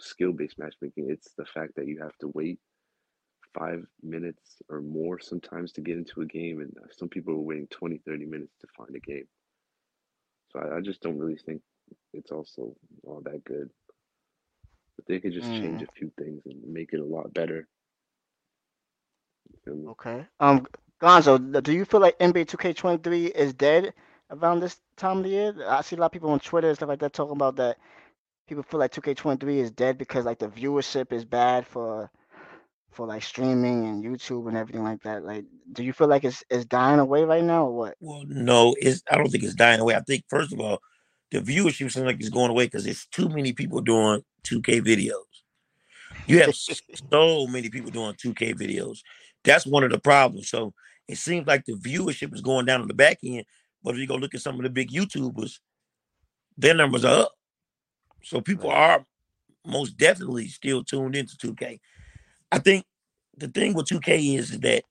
[0.00, 2.58] skill-based matchmaking; it's the fact that you have to wait
[3.54, 7.66] five minutes or more sometimes to get into a game, and some people are waiting
[7.68, 9.26] 20, 30 minutes to find a game.
[10.52, 11.62] So I, I just don't really think
[12.12, 13.70] it's also all that good.
[14.96, 17.68] But they could just change Mm, a few things and make it a lot better.
[19.50, 19.92] You feel me?
[19.92, 20.26] okay.
[20.40, 20.66] Um,
[21.00, 23.92] Gonzo, do you feel like NBA 2K23 is dead
[24.30, 25.54] around this time of the year?
[25.68, 27.78] I see a lot of people on Twitter and stuff like that talking about that.
[28.48, 32.10] People feel like 2K23 is dead because like the viewership is bad for
[32.92, 35.24] for like streaming and YouTube and everything like that.
[35.24, 37.96] Like, do you feel like it's it's dying away right now or what?
[38.00, 39.02] Well, no, it's.
[39.10, 39.94] I don't think it's dying away.
[39.94, 40.80] I think first of all,
[41.30, 45.12] the viewership seems like it's going away because there's too many people doing 2K videos.
[46.26, 46.54] You have
[47.10, 49.00] so many people doing 2K videos.
[49.44, 50.48] That's one of the problems.
[50.48, 50.72] So
[51.06, 53.44] it seems like the viewership is going down on the back end.
[53.86, 55.60] But if you go look at some of the big YouTubers,
[56.58, 57.32] their numbers are up.
[58.24, 59.06] So people are
[59.64, 61.78] most definitely still tuned into 2K.
[62.50, 62.84] I think
[63.38, 64.82] the thing with 2K is that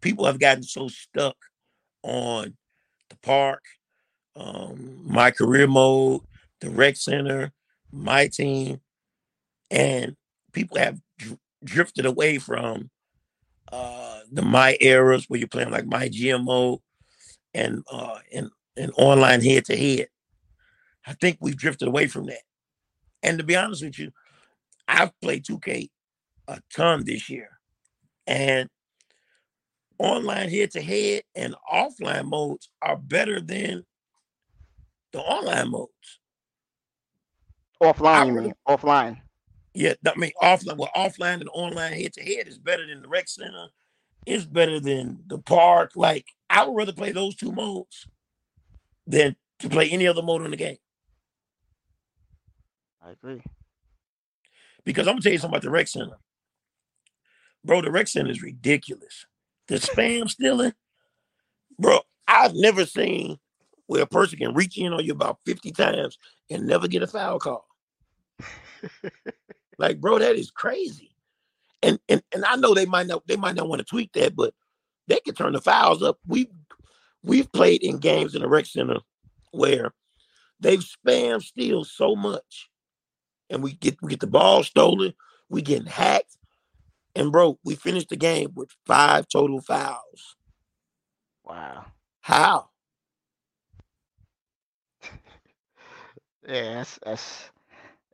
[0.00, 1.36] people have gotten so stuck
[2.02, 2.56] on
[3.10, 3.62] the park,
[4.36, 6.22] um, my career mode,
[6.62, 7.52] the rec center,
[7.92, 8.80] my team,
[9.70, 10.16] and
[10.52, 12.88] people have dr- drifted away from
[13.70, 16.80] uh, the my eras where you're playing like my GMO
[17.54, 20.08] and uh, and and online head to head.
[21.06, 22.42] I think we've drifted away from that.
[23.22, 24.12] And to be honest with you,
[24.88, 25.90] I've played 2K
[26.48, 27.48] a ton this year.
[28.26, 28.68] And
[29.98, 33.84] online head to head and offline modes are better than
[35.12, 36.20] the online modes.
[37.82, 38.54] Offline, you mean?
[38.68, 39.20] Offline.
[39.74, 40.76] Yeah, I mean offline.
[40.76, 43.68] Well, offline and online head to head is better than the rec center.
[44.26, 45.92] It's better than the park.
[45.96, 48.06] Like I would rather play those two modes
[49.06, 50.78] than to play any other mode in the game.
[53.04, 53.42] I agree.
[54.84, 56.16] Because I'm gonna tell you something about the rec center.
[57.64, 59.26] Bro, the rec center is ridiculous.
[59.68, 60.72] The spam stealing,
[61.78, 62.00] bro.
[62.26, 63.38] I've never seen
[63.86, 66.18] where a person can reach in on you about 50 times
[66.50, 67.66] and never get a foul call.
[69.78, 71.11] like, bro, that is crazy.
[71.82, 74.36] And and and I know they might not they might not want to tweak that,
[74.36, 74.54] but
[75.08, 76.18] they can turn the fouls up.
[76.26, 76.48] We
[77.22, 79.00] we've played in games in the rec center
[79.50, 79.92] where
[80.60, 82.68] they've spam steal so much,
[83.50, 85.14] and we get we get the ball stolen,
[85.48, 86.36] we getting hacked,
[87.14, 90.36] and bro, we finished the game with five total fouls.
[91.44, 91.86] Wow.
[92.20, 92.68] How?
[96.44, 97.50] Yeah, that's that's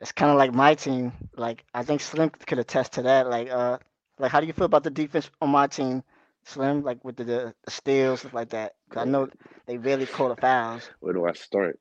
[0.01, 1.13] it's kind of like my team.
[1.37, 3.29] Like I think Slim could attest to that.
[3.29, 3.79] Like uh,
[4.19, 6.03] like how do you feel about the defense on my team,
[6.45, 6.83] Slim?
[6.83, 8.75] Like with the the, steals stuff like that.
[8.91, 9.29] 'Cause I know
[9.67, 10.91] they really call the fouls.
[11.01, 11.79] Where do I start?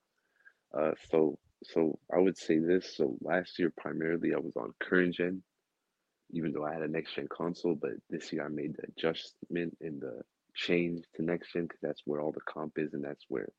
[0.73, 2.95] Uh, so so I would say this.
[2.95, 5.43] So last year primarily I was on current gen,
[6.31, 7.75] even though I had a next gen console.
[7.75, 10.21] But this year I made the adjustment and the
[10.55, 13.49] change to next gen because that's where all the comp is and that's where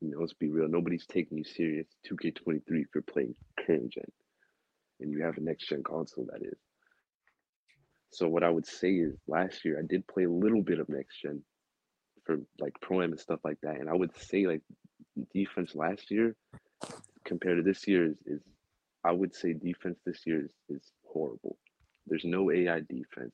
[0.00, 0.68] you know let's be real.
[0.68, 3.34] Nobody's taking you serious 2K23 if you're playing
[3.70, 4.04] current gen
[5.00, 6.58] and you have a next gen console that is.
[8.12, 10.88] So what I would say is last year I did play a little bit of
[10.88, 11.42] next gen
[12.24, 14.62] for like pro am and stuff like that, and I would say like
[15.34, 16.34] defense last year
[17.24, 18.42] compared to this year is, is
[19.04, 21.56] I would say defense this year is, is horrible.
[22.06, 23.32] There's no AI defense.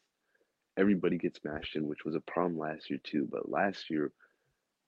[0.79, 3.29] Everybody gets mashed in, which was a problem last year too.
[3.31, 4.12] But last year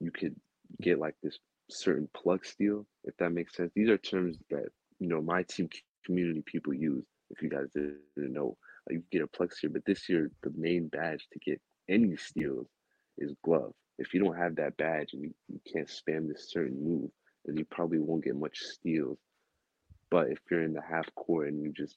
[0.00, 0.36] you could
[0.82, 1.38] get like this
[1.70, 3.72] certain plug steal, if that makes sense.
[3.74, 5.68] These are terms that you know my team
[6.04, 7.04] community people use.
[7.30, 8.56] If you guys didn't know,
[8.88, 12.66] you get a plug here, but this year the main badge to get any steals
[13.18, 13.72] is glove.
[13.98, 17.10] If you don't have that badge and you, you can't spam this certain move,
[17.44, 19.18] then you probably won't get much steals.
[20.10, 21.96] But if you're in the half court and you just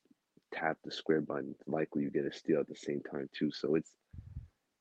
[0.54, 3.52] tap the square button, likely you get a steal at the same time too.
[3.52, 3.92] So it's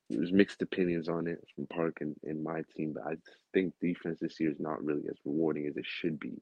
[0.09, 3.15] there's mixed opinions on it from Park and, and my team, but I
[3.55, 6.33] think defense this year is not really as rewarding as it should be.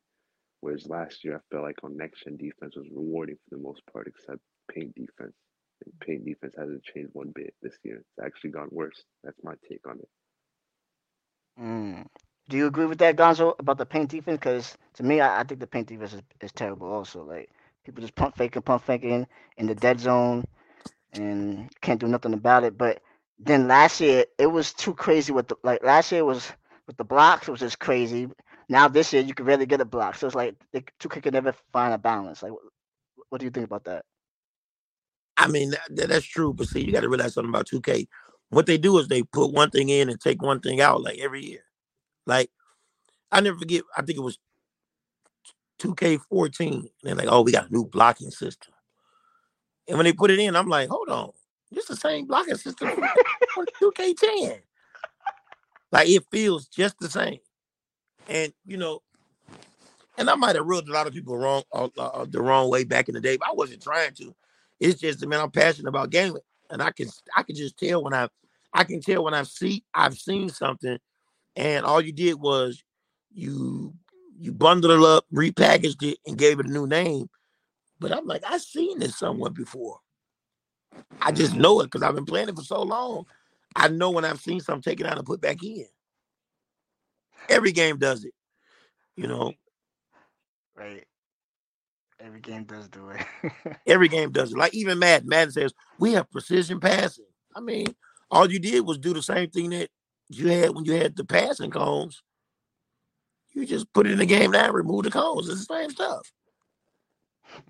[0.61, 3.83] Whereas last year, I felt like on next gen defense was rewarding for the most
[3.93, 4.41] part, except
[4.71, 5.35] paint defense.
[5.85, 7.99] And paint defense hasn't changed one bit this year.
[7.99, 9.05] It's actually gone worse.
[9.25, 10.09] That's my take on it.
[11.61, 12.07] Mm.
[12.49, 14.39] Do you agree with that, Gonzo, about the paint defense?
[14.39, 16.89] Because to me, I, I think the paint defense is, is terrible.
[16.93, 17.51] Also, like
[17.85, 20.45] people just pump faking, pump faking in the dead zone,
[21.13, 22.77] and can't do nothing about it.
[22.79, 23.03] But
[23.39, 25.83] then last year, it was too crazy with the like.
[25.83, 26.51] Last year was
[26.87, 28.29] with the blocks, it was just crazy.
[28.69, 30.17] Now this year, you can rarely get a block.
[30.17, 32.43] So it's like the two can never find a balance.
[32.43, 32.63] Like, what,
[33.31, 34.05] what do you think about that?
[35.37, 36.53] I mean, that, that- that's true.
[36.55, 38.09] But see, you got to realize something about 2K.
[38.51, 41.19] What they do is they put one thing in and take one thing out, like
[41.19, 41.65] every year.
[42.27, 42.51] Like,
[43.33, 44.39] I never forget, I think it was
[45.81, 46.73] 2K14.
[46.73, 48.73] And they're like, oh, we got a new blocking system.
[49.89, 51.31] And when they put it in, I'm like, hold on.
[51.73, 52.91] This the same blocking system
[53.55, 54.61] from 2K10.
[55.93, 57.39] Like, it feels just the same.
[58.29, 59.03] And, you know,
[60.19, 62.85] and I might have rubbed a lot of people wrong uh, uh, the wrong way
[62.85, 64.35] back in the day, but I wasn't trying to.
[64.81, 68.13] It's just, man, I'm passionate about gaming, and I can I can just tell when
[68.13, 68.29] I
[68.73, 70.99] I can tell when I see I've seen something,
[71.57, 72.83] and all you did was
[73.33, 73.95] you
[74.39, 77.29] you bundled it up, repackaged it, and gave it a new name.
[78.01, 79.99] But I'm like, I've seen this somewhere before.
[81.21, 83.27] I just know it because I've been playing it for so long.
[83.75, 85.87] I know when I've seen something taken out and put back in.
[87.49, 88.33] Every game does it,
[89.17, 89.53] you know.
[90.77, 91.05] Right.
[92.21, 93.25] Every game does do it.
[93.87, 94.59] Every game does it.
[94.59, 95.29] Like even Madden.
[95.29, 97.27] Madden says we have precision passing.
[97.55, 97.95] I mean,
[98.31, 99.89] all you did was do the same thing that
[100.29, 102.23] you had when you had the passing cones.
[103.53, 105.49] You just put it in the game now, remove the cones.
[105.49, 106.31] It's the same stuff.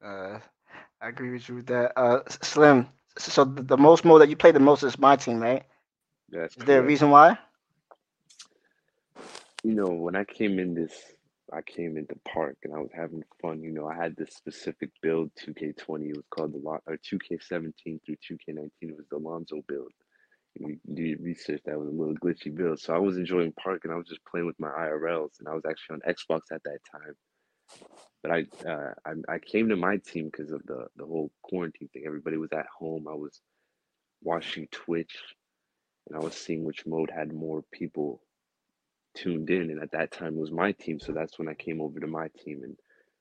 [0.00, 0.38] Uh, uh,
[1.00, 1.92] I agree with you with that.
[1.98, 2.88] Uh, Slim.
[3.18, 5.64] So the, the most mode that you play the most is my team, right?
[6.30, 7.36] That's Is there a reason why?
[9.64, 10.92] You know, when I came in this,
[11.52, 13.62] I came into Park and I was having fun.
[13.62, 16.10] You know, I had this specific build, 2K20.
[16.10, 18.70] It was called the Lon- or 2K17 through 2K19.
[18.82, 19.92] It was the Lonzo build.
[20.58, 22.80] Do your research, that was a little glitchy build.
[22.80, 25.40] So I was enjoying Park and I was just playing with my IRLs.
[25.40, 27.14] And I was actually on Xbox at that time.
[28.22, 31.88] but I, uh, I I came to my team because of the the whole quarantine
[31.94, 32.04] thing.
[32.06, 33.08] Everybody was at home.
[33.08, 33.40] I was
[34.22, 35.16] watching Twitch,
[36.08, 38.22] and I was seeing which mode had more people
[39.22, 39.70] tuned in.
[39.70, 41.00] And at that time, it was my team.
[41.00, 42.62] So that's when I came over to my team.
[42.64, 42.76] And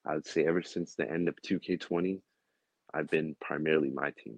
[0.05, 2.19] I would say ever since the end of 2K20,
[2.93, 4.37] I've been primarily my team.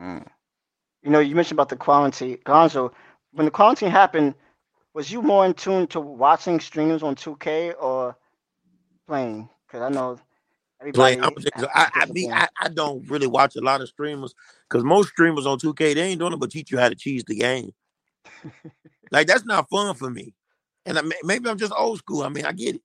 [0.00, 0.26] Mm.
[1.02, 2.92] You know, you mentioned about the quarantine, Gonzo.
[3.32, 4.34] When the quarantine happened,
[4.94, 8.16] was you more in tune to watching streams on 2K or
[9.06, 9.48] playing?
[9.66, 10.18] Because I know
[10.80, 11.16] everybody.
[11.16, 14.34] Playing, I'm gonna- I, I, mean, I, I don't really watch a lot of streamers
[14.68, 17.24] because most streamers on 2K they ain't doing it but teach you how to cheese
[17.26, 17.70] the game.
[19.10, 20.34] like that's not fun for me,
[20.86, 22.22] and I, maybe I'm just old school.
[22.22, 22.82] I mean, I get it.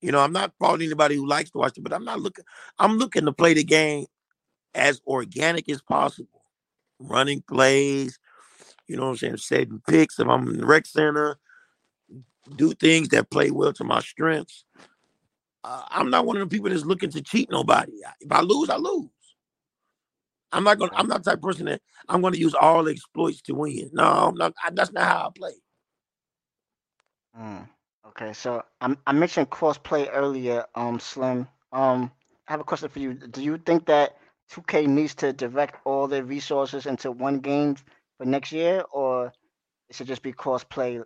[0.00, 2.44] You know, I'm not faulting anybody who likes to watch it, but I'm not looking.
[2.78, 4.06] I'm looking to play the game
[4.74, 6.42] as organic as possible,
[6.98, 8.18] running plays.
[8.88, 9.36] You know what I'm saying?
[9.38, 11.38] Setting picks if I'm in the rec center,
[12.56, 14.64] do things that play well to my strengths.
[15.64, 17.92] Uh, I'm not one of the people that's looking to cheat nobody.
[18.20, 19.08] If I lose, I lose.
[20.52, 20.92] I'm not gonna.
[20.96, 23.90] I'm not the type of person that I'm going to use all exploits to win.
[23.94, 24.54] No, I'm not.
[24.64, 25.52] I, that's not how I play.
[27.38, 27.68] Mm.
[28.08, 31.48] Okay, so I I mentioned crossplay earlier, um, Slim.
[31.72, 32.12] Um,
[32.48, 33.14] I have a question for you.
[33.14, 34.18] Do you think that
[34.52, 37.76] 2K needs to direct all their resources into one game
[38.18, 39.32] for next year, or
[39.90, 41.04] it should just be crossplay?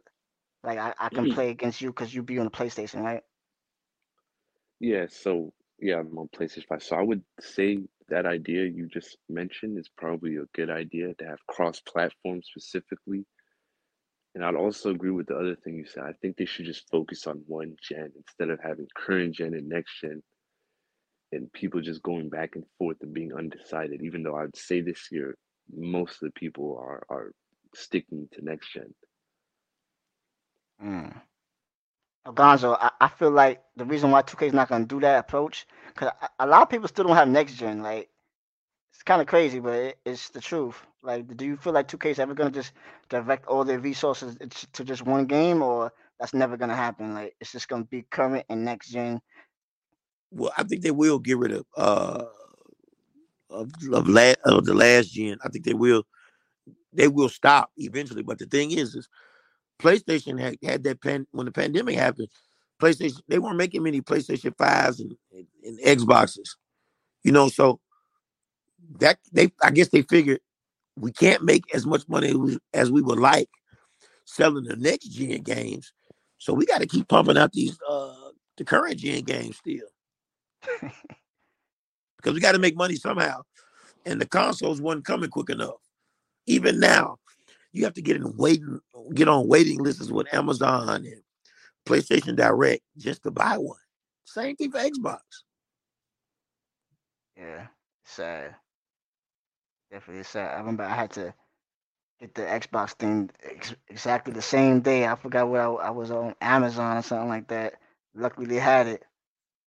[0.64, 1.28] Like I, I can Mhm.
[1.28, 3.22] play against you because you be on the PlayStation, right?
[4.80, 6.82] Yeah, so yeah, I'm on PlayStation 5.
[6.82, 7.78] So I would say
[8.08, 13.24] that idea you just mentioned is probably a good idea to have cross-platform specifically.
[14.34, 16.04] And I'd also agree with the other thing you said.
[16.04, 19.68] I think they should just focus on one gen instead of having current gen and
[19.68, 20.22] next gen
[21.32, 25.08] and people just going back and forth and being undecided, even though I'd say this
[25.10, 25.36] year
[25.74, 27.32] most of the people are are
[27.74, 28.94] sticking to next gen.
[30.82, 31.20] Mm.
[32.26, 35.66] Gonzo, I, I feel like the reason why 2K is not gonna do that approach,
[35.88, 37.82] because a, lot of people still don't have next gen.
[37.82, 38.10] Like
[38.92, 40.80] it's kind of crazy, but it, it's the truth.
[41.02, 42.72] Like, do you feel like 2K is ever gonna just
[43.08, 47.14] direct all their resources to to just one game, or that's never gonna happen?
[47.14, 49.20] Like, it's just gonna be current and next gen.
[50.30, 52.24] Well, I think they will get rid of uh
[53.50, 55.38] of of, la- of the last gen.
[55.44, 56.04] I think they will
[56.92, 58.22] they will stop eventually.
[58.22, 59.08] But the thing is, is
[59.80, 62.28] PlayStation had, had that pan when the pandemic happened.
[62.80, 66.56] PlayStation they weren't making many PlayStation fives and, and, and Xboxes,
[67.22, 67.48] you know.
[67.48, 67.80] So
[68.98, 70.40] that they I guess they figured
[70.96, 73.48] we can't make as much money as we, as we would like
[74.24, 75.92] selling the next gen games.
[76.38, 78.12] So we got to keep pumping out these uh
[78.56, 79.86] the current gen games still
[82.16, 83.42] because we got to make money somehow.
[84.04, 85.80] And the consoles wasn't coming quick enough.
[86.46, 87.18] Even now,
[87.76, 88.80] you have to get in waiting,
[89.14, 91.22] get on waiting lists with Amazon and
[91.86, 93.78] PlayStation Direct just to buy one.
[94.26, 95.20] Same thing for Xbox.
[97.36, 97.68] Yeah,
[98.04, 98.56] sad.
[99.90, 100.54] Definitely sad.
[100.54, 101.34] I remember I had to
[102.20, 105.06] get the Xbox thing ex- exactly the same day.
[105.06, 107.74] I forgot what I, I was on Amazon or something like that.
[108.14, 109.04] Luckily, they had it,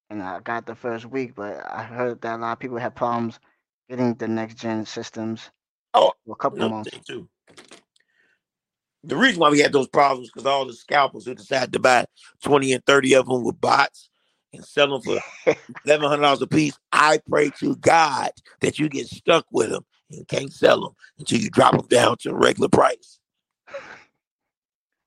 [0.10, 1.36] and I got the first week.
[1.36, 3.39] But I heard that a lot of people had problems
[3.89, 5.52] getting the next gen systems
[5.93, 7.00] Oh, for a couple another months.
[7.08, 7.30] too.
[9.03, 12.05] The reason why we had those problems because all the scalpers who decided to buy
[12.43, 14.09] 20 and 30 of them with bots
[14.53, 15.19] and sell them for
[15.85, 16.77] eleven hundred dollars a piece.
[16.91, 18.31] I pray to God
[18.62, 22.17] that you get stuck with them and can't sell them until you drop them down
[22.19, 23.19] to a regular price.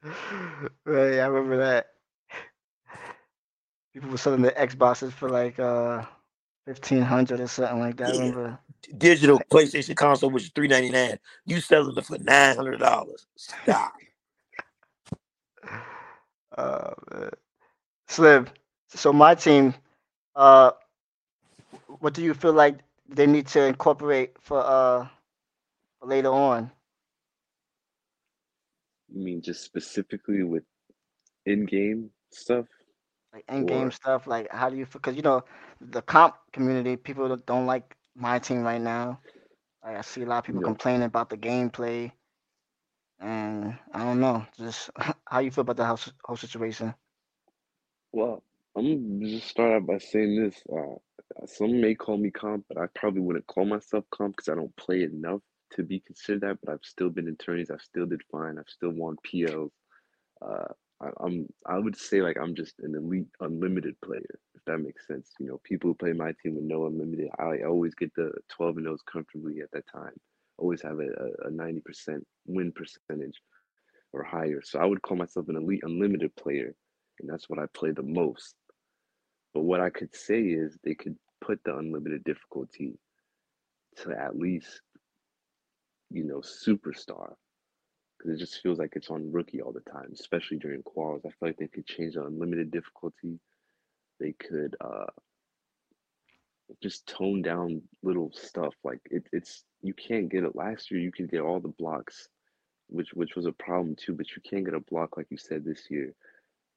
[0.05, 1.87] right, I remember that.
[3.93, 6.05] People were selling the Xboxes for like uh
[6.65, 8.15] fifteen hundred or something like that.
[8.15, 8.21] Yeah.
[8.21, 8.59] remember.
[8.99, 13.27] Digital PlayStation console, which is three ninety nine, you selling it for nine hundred dollars.
[13.37, 13.93] Stop.
[16.57, 17.31] Uh, man.
[18.09, 18.47] Slim.
[18.89, 19.75] So my team,
[20.37, 20.73] uh,
[22.01, 25.07] what do you feel like they need to incorporate for uh
[26.03, 26.71] later on?
[29.09, 30.65] You mean just specifically with
[31.47, 32.67] in-game stuff?
[33.33, 34.27] Like end game stuff.
[34.27, 34.87] Like how do you?
[34.87, 35.45] Because you know
[35.81, 39.21] the comp community, people don't- don't like my team right now.
[39.85, 40.63] Like, I see a lot of people Yeah.
[40.63, 42.13] complaining about the gameplay,
[43.21, 44.47] and I don't know.
[44.59, 44.91] Just
[45.27, 46.95] how you feel about the whole, whole situation?
[48.13, 48.43] Well,
[48.77, 48.85] I'm
[49.21, 50.63] gonna just start out by saying this.
[50.73, 50.97] Uh,
[51.47, 54.75] some may call me comp, but I probably wouldn't call myself comp because I don't
[54.77, 55.41] play enough
[55.73, 56.59] to be considered that.
[56.63, 57.71] But I've still been in tourneys.
[57.71, 58.59] I've still did fine.
[58.59, 59.71] I've still won PLs.
[60.41, 60.73] Uh,
[61.03, 65.07] I, I'm I would say like I'm just an elite unlimited player, if that makes
[65.07, 65.31] sense.
[65.41, 68.79] You know, people who play my team with no unlimited, I always get the 12
[68.79, 70.15] and 0s comfortably at that time.
[70.59, 71.09] Always have a,
[71.47, 73.41] a 90% win percentage
[74.13, 74.61] or higher.
[74.63, 76.75] So I would call myself an elite unlimited player
[77.21, 78.55] and that's what I play the most.
[79.55, 82.99] But what I could say is they could put the unlimited difficulty
[83.99, 84.81] to at least,
[86.11, 87.35] you know, superstar.
[88.23, 91.27] Because it just feels like it's on rookie all the time, especially during quals.
[91.27, 93.41] I feel like they could change the unlimited difficulty.
[94.21, 95.07] They could uh,
[96.81, 98.75] just tone down little stuff.
[98.85, 100.55] Like it, it's you can't get it.
[100.55, 102.29] Last year you could get all the blocks,
[102.89, 104.15] which which was a problem too.
[104.15, 106.15] But you can't get a block like you said this year.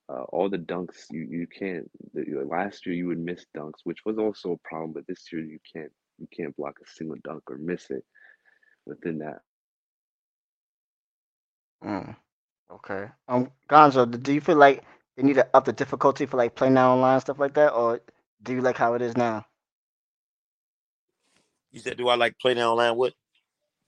[0.09, 1.89] Uh, all the dunks you you can't.
[2.15, 4.93] The, last year you would miss dunks, which was also a problem.
[4.93, 8.03] But this year you can't you can't block a single dunk or miss it
[8.87, 9.41] within that.
[11.85, 12.15] Mm.
[12.71, 13.07] Okay.
[13.27, 14.83] Um, Gonzo, do you feel like
[15.15, 18.01] they need to up the difficulty for like playing now online stuff like that, or
[18.43, 19.45] do you like how it is now?
[21.71, 22.95] You said, do I like playing online?
[22.95, 23.13] What?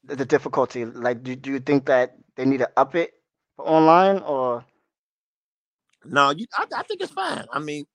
[0.04, 3.14] The, the difficulty, like, do do you think that they need to up it
[3.56, 4.64] for online, or?
[6.06, 6.46] No, you.
[6.54, 7.46] I, I think it's fine.
[7.52, 7.86] I mean,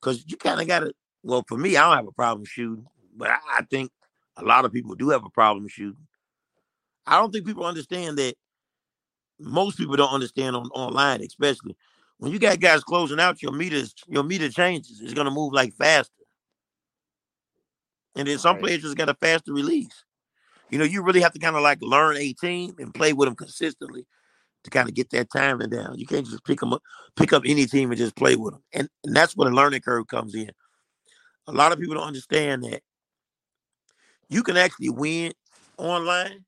[0.00, 0.92] because you kind of got to.
[1.22, 3.90] Well, for me, I don't have a problem shooting, but I, I think
[4.36, 6.06] a lot of people do have a problem shooting.
[7.06, 8.34] I don't think people understand that.
[9.40, 11.76] Most people don't understand on online, especially
[12.18, 13.42] when you got guys closing out.
[13.42, 15.00] Your meters, your meter changes.
[15.00, 16.12] It's gonna move like faster.
[18.16, 18.64] And then some Right.
[18.64, 20.04] players just got a faster release.
[20.70, 23.26] You know, you really have to kind of like learn a team and play with
[23.26, 24.06] them consistently
[24.64, 25.98] to kind of get that timing down.
[25.98, 26.82] You can't just pick them up,
[27.16, 28.62] pick up any team and just play with them.
[28.72, 30.50] And, and that's where the learning curve comes in.
[31.46, 32.82] A lot of people don't understand that
[34.28, 35.32] you can actually win
[35.78, 36.44] online,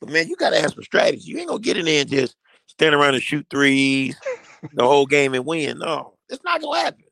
[0.00, 1.24] but man, you got to have some strategy.
[1.24, 2.36] You ain't gonna get in there and just
[2.66, 4.16] stand around and shoot threes
[4.74, 5.78] the whole game and win.
[5.78, 7.04] No, it's not gonna happen.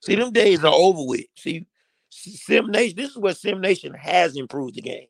[0.00, 1.24] See, them days are over with.
[1.36, 1.66] See,
[2.10, 2.96] Sim Nation.
[2.96, 5.06] This is where Sim Nation has improved the game.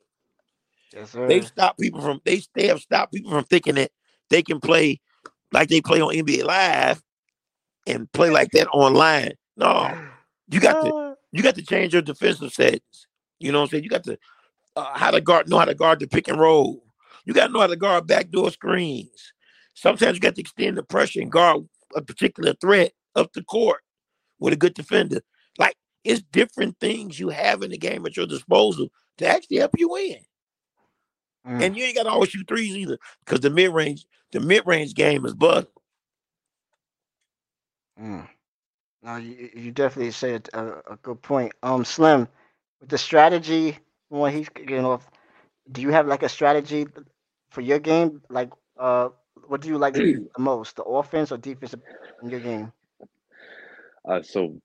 [0.92, 1.26] Yes, sir.
[1.28, 3.90] They've stopped people from they they have stopped people from thinking that
[4.30, 5.00] they can play
[5.52, 7.02] like they play on NBA Live
[7.86, 9.32] and play like that online.
[9.56, 9.96] No,
[10.48, 13.06] you got to you got to change your defensive settings.
[13.38, 13.84] You know what I'm saying?
[13.84, 14.18] You got to
[14.76, 16.82] uh, how to guard know how to guard the pick and roll.
[17.26, 19.32] You got to know how to guard backdoor screens.
[19.74, 21.64] Sometimes you got to extend the pressure and guard
[21.94, 23.80] a particular threat up the court
[24.38, 25.20] with a good defender.
[25.58, 25.74] Like
[26.04, 29.90] it's different things you have in the game at your disposal to actually help you
[29.90, 30.18] win.
[31.46, 31.62] Mm.
[31.62, 34.62] And you ain't got to always shoot threes either, because the mid range, the mid
[34.66, 35.68] range game is bust.
[38.00, 38.28] Mm.
[39.02, 41.52] No, you, you definitely said a, a good point.
[41.62, 42.28] Um, Slim,
[42.80, 45.08] with the strategy when he's getting off,
[45.70, 46.86] do you have like a strategy
[47.50, 48.22] for your game?
[48.28, 49.10] Like, uh,
[49.46, 51.74] what do you like the most, the offense or defense
[52.22, 52.72] in your game?
[54.08, 54.60] Uh, so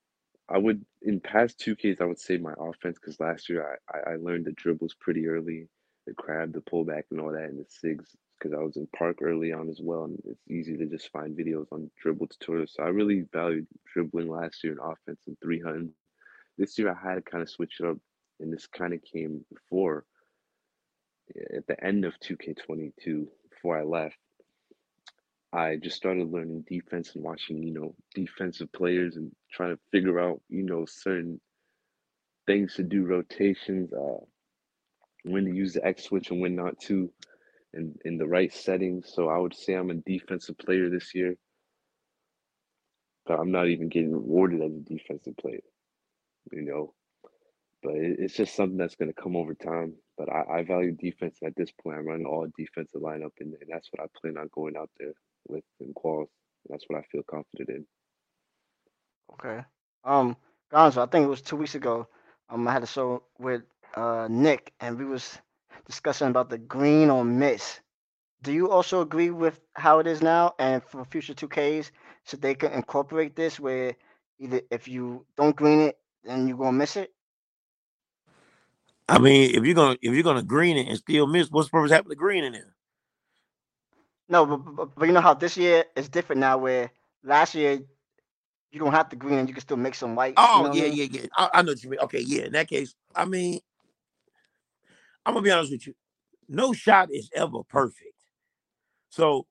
[0.49, 4.11] I would in past two Ks I would say my offense because last year I,
[4.11, 5.67] I learned the dribbles pretty early,
[6.05, 9.17] the crab, the pullback, and all that, and the sigs because I was in park
[9.21, 12.71] early on as well, and it's easy to just find videos on dribble tutorials.
[12.71, 15.89] So I really valued dribbling last year in offense and three hundred.
[16.57, 17.97] This year I had to kind of switch it up,
[18.39, 20.05] and this kind of came before
[21.55, 24.17] at the end of 2K22 before I left.
[25.53, 30.19] I just started learning defense and watching, you know, defensive players and trying to figure
[30.19, 31.41] out, you know, certain
[32.47, 34.23] things to do, rotations, uh,
[35.23, 37.11] when to use the X switch and when not to,
[37.73, 39.11] and in the right settings.
[39.13, 41.35] So I would say I'm a defensive player this year,
[43.25, 45.61] but I'm not even getting rewarded as a defensive player,
[46.51, 46.93] you know.
[47.83, 49.95] But it's just something that's going to come over time.
[50.21, 51.39] But I, I value defense.
[51.43, 54.49] At this point, I'm running all defensive lineup, and, and that's what I plan on
[54.53, 55.13] going out there
[55.47, 56.27] with in quals.
[56.69, 57.85] That's what I feel confident in.
[59.33, 59.65] Okay.
[60.03, 60.37] Um,
[60.71, 62.07] Gonzo, I think it was two weeks ago.
[62.49, 63.63] Um, I had a show with
[63.95, 65.39] uh Nick, and we was
[65.87, 67.79] discussing about the green or miss.
[68.43, 71.91] Do you also agree with how it is now, and for future two Ks,
[72.25, 73.95] so they can incorporate this where
[74.39, 77.11] either if you don't green it, then you're gonna miss it?
[79.11, 81.71] I mean, if you're gonna if you're gonna green it and still miss, what's the
[81.73, 82.75] purpose of having the green in there?
[84.29, 86.91] No, but, but, but you know how this year is different now, where
[87.23, 87.79] last year
[88.71, 90.41] you don't have to green and you can still make some white.
[90.53, 90.95] you Oh know what I yeah, mean?
[90.95, 91.27] yeah, yeah.
[91.37, 91.99] I, I know what you mean.
[92.01, 92.43] Okay, yeah.
[92.43, 93.59] In that case, I mean,
[95.25, 95.95] I'm gonna be honest with you.
[96.49, 98.15] No shot is ever perfect.
[99.09, 99.47] So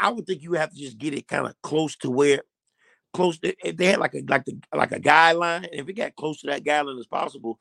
[0.00, 2.42] I would think you have to just get it kind of close to where
[3.14, 5.68] close to, if they had like a like the like a guideline.
[5.72, 7.58] If it got close to that guideline as possible,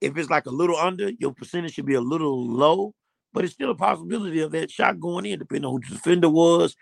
[0.00, 2.94] if it's like a little under, your percentage should be a little low,
[3.32, 6.28] but it's still a possibility of that shot going in, depending on who the defender
[6.28, 6.76] was.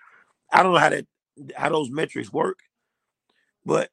[0.52, 1.06] I don't know how that
[1.56, 2.60] how those metrics work,
[3.64, 3.90] but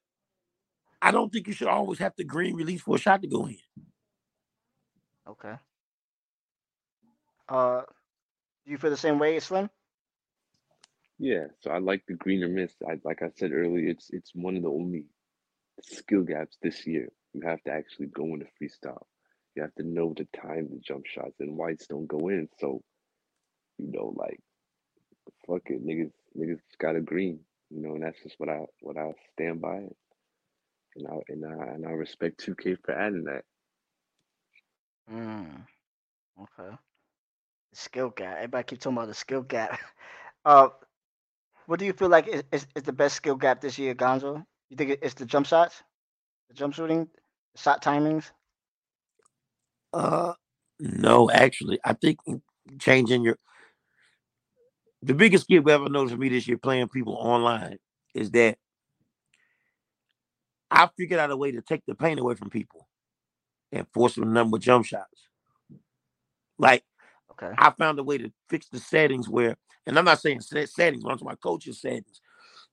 [1.01, 3.47] I don't think you should always have to green release for a shot to go
[3.47, 3.57] in.
[5.27, 5.55] Okay.
[7.47, 7.81] Uh,
[8.65, 9.69] do you feel the same way, Slim?
[11.17, 12.73] Yeah, so I like the green or miss.
[12.87, 15.05] I like I said earlier, it's it's one of the only
[15.81, 17.09] skill gaps this year.
[17.33, 19.05] You have to actually go into freestyle.
[19.55, 22.49] You have to know the time the jump shots and whites don't go in.
[22.59, 22.81] So,
[23.77, 24.39] you know, like
[25.45, 27.39] fuck it, niggas niggas got a green.
[27.69, 29.87] You know, and that's just what I what I stand by.
[30.95, 33.45] And I and I and I respect 2K for adding that.
[35.09, 35.65] Mm,
[36.41, 36.75] okay.
[37.73, 38.37] Skill gap.
[38.37, 39.79] Everybody keep talking about the skill gap.
[40.45, 40.69] Uh,
[41.65, 44.45] what do you feel like is, is, is the best skill gap this year, Gonzo?
[44.69, 45.83] You think it's the jump shots,
[46.49, 47.07] the jump shooting,
[47.53, 48.31] the shot timings?
[49.93, 50.33] Uh,
[50.79, 52.19] no, actually, I think
[52.79, 53.37] changing your
[55.01, 57.77] the biggest skill we ever noticed for me this year playing people online
[58.13, 58.57] is that
[60.71, 62.87] I figured out a way to take the pain away from people
[63.71, 65.29] and force them to number jump shots.
[66.57, 66.83] Like
[67.33, 67.53] Okay.
[67.57, 71.03] I found a way to fix the settings where, and I'm not saying set settings,
[71.03, 72.21] but I'm talking about coach's settings.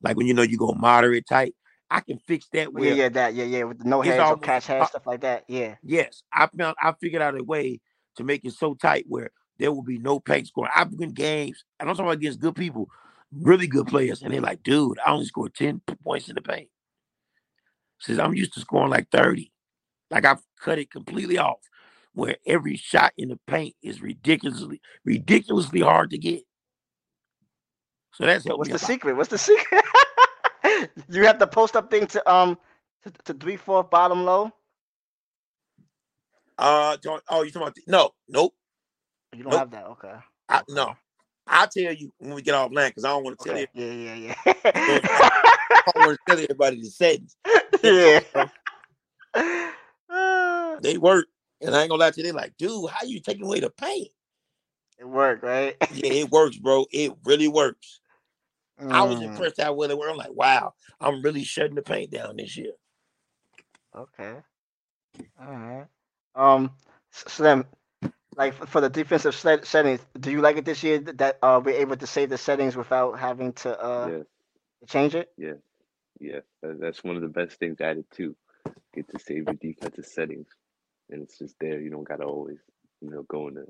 [0.03, 1.55] Like when you know you go moderate tight,
[1.91, 4.39] I can fix that Well, yeah, yeah, that, yeah, yeah, with the no heads or
[4.39, 5.45] catch head uh, stuff like that.
[5.49, 5.77] Yeah.
[5.83, 7.81] Yes, I found I figured out a way
[8.17, 10.73] to make it so tight where there will be no paint scoring.
[10.75, 12.89] I've been games, and I'm talking about against good people,
[13.33, 16.69] really good players, and they're like, dude, I only scored 10 points in the paint.
[17.99, 19.51] Says I'm used to scoring like 30.
[20.11, 21.61] Like I've cut it completely off,
[22.15, 26.43] where every shot in the paint is ridiculously, ridiculously hard to get.
[28.15, 29.15] So that's What's the secret?
[29.17, 29.85] What's the secret?
[31.09, 32.59] you have the post up thing to um
[33.05, 34.51] to, to three fourth bottom low.
[36.59, 37.75] Uh, don't- oh, you talking about?
[37.75, 38.55] The, no, nope.
[39.35, 39.61] You don't Nope.
[39.61, 39.87] have that.
[39.87, 40.15] Okay.
[40.49, 40.95] I, no,
[41.47, 43.67] I'll tell you when we get off land because I don't want to tell you.
[43.77, 44.05] Okay.
[44.05, 44.35] Yeah, yeah,
[45.87, 47.37] I don't want to tell everybody the settings.
[47.83, 48.21] yeah.
[49.35, 49.71] yeah.
[50.09, 51.27] Ah, They work.
[51.61, 53.71] And I ain't gonna lie to you, they like, dude, how you taking away the
[53.71, 54.09] paint?
[54.99, 55.77] it worked, right?
[55.93, 56.87] Yeah, it works, bro.
[56.93, 58.01] It really works.
[58.91, 60.11] I was Mm, impressed how well it worked.
[60.13, 62.73] I'm like, wow, I'm really shutting the paint down this year.
[63.95, 64.37] Okay.
[65.41, 65.87] All right.
[66.35, 66.73] Um,
[67.11, 67.65] Slim,
[68.37, 71.77] like for the defensive set- settings, do you like it this year that uh we're
[71.81, 74.25] able to save the settings without having to uh Yes,
[74.87, 75.31] change it?
[75.37, 75.55] Yeah,
[76.21, 78.37] yeah, that's one of the best things added too.
[78.95, 80.49] Get to save your defensive settings,
[81.11, 81.81] and it's just there.
[81.81, 82.59] You don't gotta always,
[83.01, 83.67] you know, go into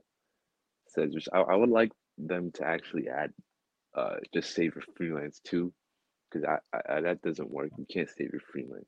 [0.89, 1.15] settings.
[1.15, 3.33] Which I, I would like them to actually add,
[3.97, 5.73] uh, just save your freelance too,
[6.31, 7.73] because I, I, I that doesn't work.
[7.77, 8.87] You can't save your freelance.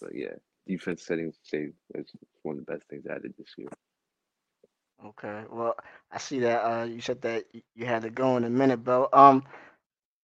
[0.00, 0.34] But yeah,
[0.66, 1.72] defense settings save.
[1.94, 3.68] That's one of the best things added this year.
[5.04, 5.44] Okay.
[5.50, 5.76] Well,
[6.10, 7.44] I see that uh you said that
[7.74, 9.08] you had to go in a minute, bro.
[9.12, 9.44] Um,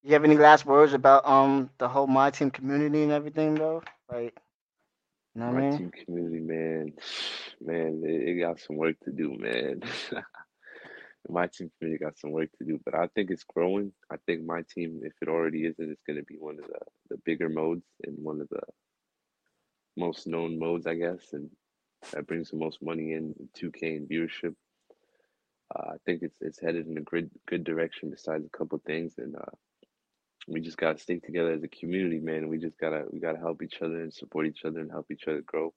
[0.03, 3.83] you have any last words about um the whole my team community and everything, though?
[4.11, 4.35] Like,
[5.35, 5.83] you know what I My mean?
[5.83, 6.93] team community, man,
[7.61, 9.83] man, it, it got some work to do, man.
[11.29, 13.93] my team community got some work to do, but I think it's growing.
[14.11, 16.79] I think my team, if it already isn't, it's going to be one of the,
[17.11, 18.61] the bigger modes and one of the
[19.97, 21.51] most known modes, I guess, and
[22.13, 24.55] that brings the most money in 2K and viewership.
[25.75, 28.11] Uh, I think it's it's headed in a good good direction.
[28.11, 29.51] Besides a couple things, and uh,
[30.47, 32.49] we just gotta stick together as a community, man.
[32.49, 35.27] We just gotta we gotta help each other and support each other and help each
[35.27, 35.73] other grow.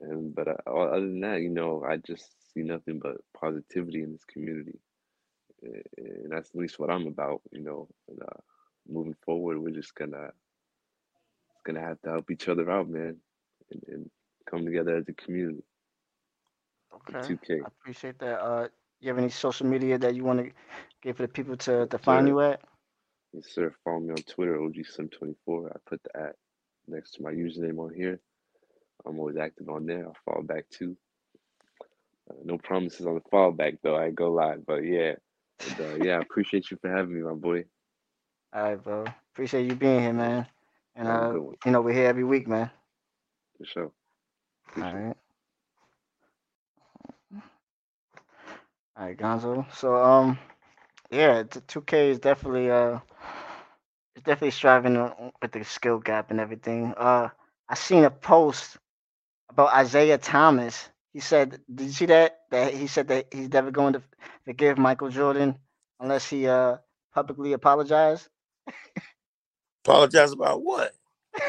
[0.00, 4.02] And but uh, o- other than that, you know, I just see nothing but positivity
[4.02, 4.78] in this community,
[5.62, 7.42] and that's at least what I'm about.
[7.52, 8.40] You know, and uh,
[8.88, 10.30] moving forward, we're just gonna
[11.66, 13.16] gonna have to help each other out, man,
[13.70, 14.10] and, and
[14.50, 15.64] come together as a community.
[16.94, 17.34] Okay.
[17.34, 17.64] 2K.
[17.64, 18.40] I appreciate that.
[18.40, 18.68] Uh,
[19.00, 20.50] you have any social media that you want to
[21.02, 22.28] give for the people to to find Sure.
[22.28, 22.60] you at?
[23.32, 23.74] Yes, sir.
[23.84, 25.70] Follow me on Twitter, OGSlim24.
[25.70, 26.36] I put the at
[26.88, 28.20] next to my username on here.
[29.06, 30.08] I'm always active on there.
[30.08, 30.96] I fall back too.
[32.30, 33.96] Uh, no promises on the fallback though.
[33.96, 35.14] I ain't go live, but yeah.
[35.76, 37.64] But, uh, yeah, I appreciate you for having me, my boy.
[38.52, 39.04] All right, bro.
[39.32, 40.46] Appreciate you being here, man.
[40.96, 41.32] And uh,
[41.64, 42.70] you know, we're here every week, man.
[43.58, 43.92] For sure.
[44.76, 45.16] All right.
[48.96, 49.72] All right, Gonzo.
[49.74, 50.38] So um,
[51.10, 52.98] yeah, 2K is definitely uh,
[54.14, 54.96] it's definitely striving
[55.40, 56.94] with the skill gap and everything.
[56.96, 57.28] Uh,
[57.68, 58.78] I seen a post
[59.50, 60.88] about Isaiah Thomas.
[61.12, 62.40] He said, "Did you see that?
[62.50, 64.02] That he said that he's never going to
[64.44, 65.56] forgive Michael Jordan
[66.00, 66.78] unless he uh
[67.14, 68.28] publicly apologized."
[69.84, 70.94] Apologize about what?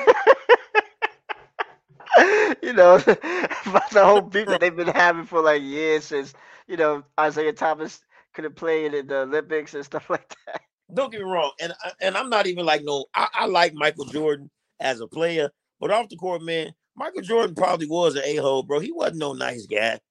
[2.64, 6.34] you know, about the whole beef that they've been having for like years since,
[6.68, 8.02] you know, Isaiah Thomas
[8.34, 10.62] could have played in the Olympics and stuff like that.
[10.94, 13.06] Don't get me wrong, and and I'm not even like no.
[13.16, 17.56] I, I like Michael Jordan as a player, but off the court, man, Michael Jordan
[17.56, 18.80] probably was an a hole, bro.
[18.80, 20.02] He wasn't no nice guy.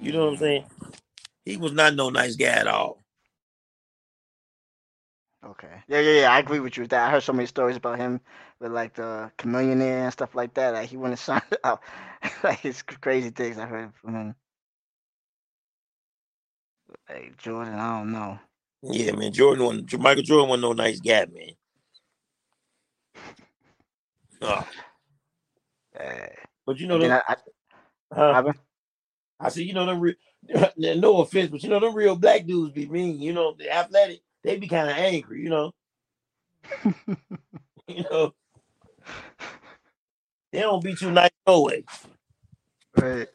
[0.00, 0.44] You know what I'm mm-hmm.
[0.44, 0.64] saying?
[1.44, 3.02] He was not no nice guy at all.
[5.44, 5.82] Okay.
[5.88, 6.32] Yeah, yeah, yeah.
[6.32, 7.08] I agree with you with that.
[7.08, 8.20] I heard so many stories about him
[8.60, 10.74] with like the chameleon and stuff like that.
[10.74, 11.80] Like he wouldn't sign out.
[12.44, 14.34] like it's crazy things I heard from him.
[17.08, 18.38] Hey, Jordan, I don't know.
[18.82, 19.32] Yeah, man.
[19.32, 21.48] Jordan one Michael Jordan wasn't no nice guy, man.
[24.46, 24.66] Oh.
[25.96, 26.34] Hey.
[26.66, 27.36] But you know, them, I, I,
[28.14, 28.32] huh?
[28.32, 28.54] Robin?
[29.40, 30.16] I said, you know, them re-
[30.76, 33.20] no offense, but you know, them real black dudes be mean.
[33.20, 35.42] You know, the athletic, they be kind of angry.
[35.42, 35.72] You know,
[37.88, 38.34] you know,
[40.52, 41.84] they don't be too nice no way.
[42.96, 43.28] Right.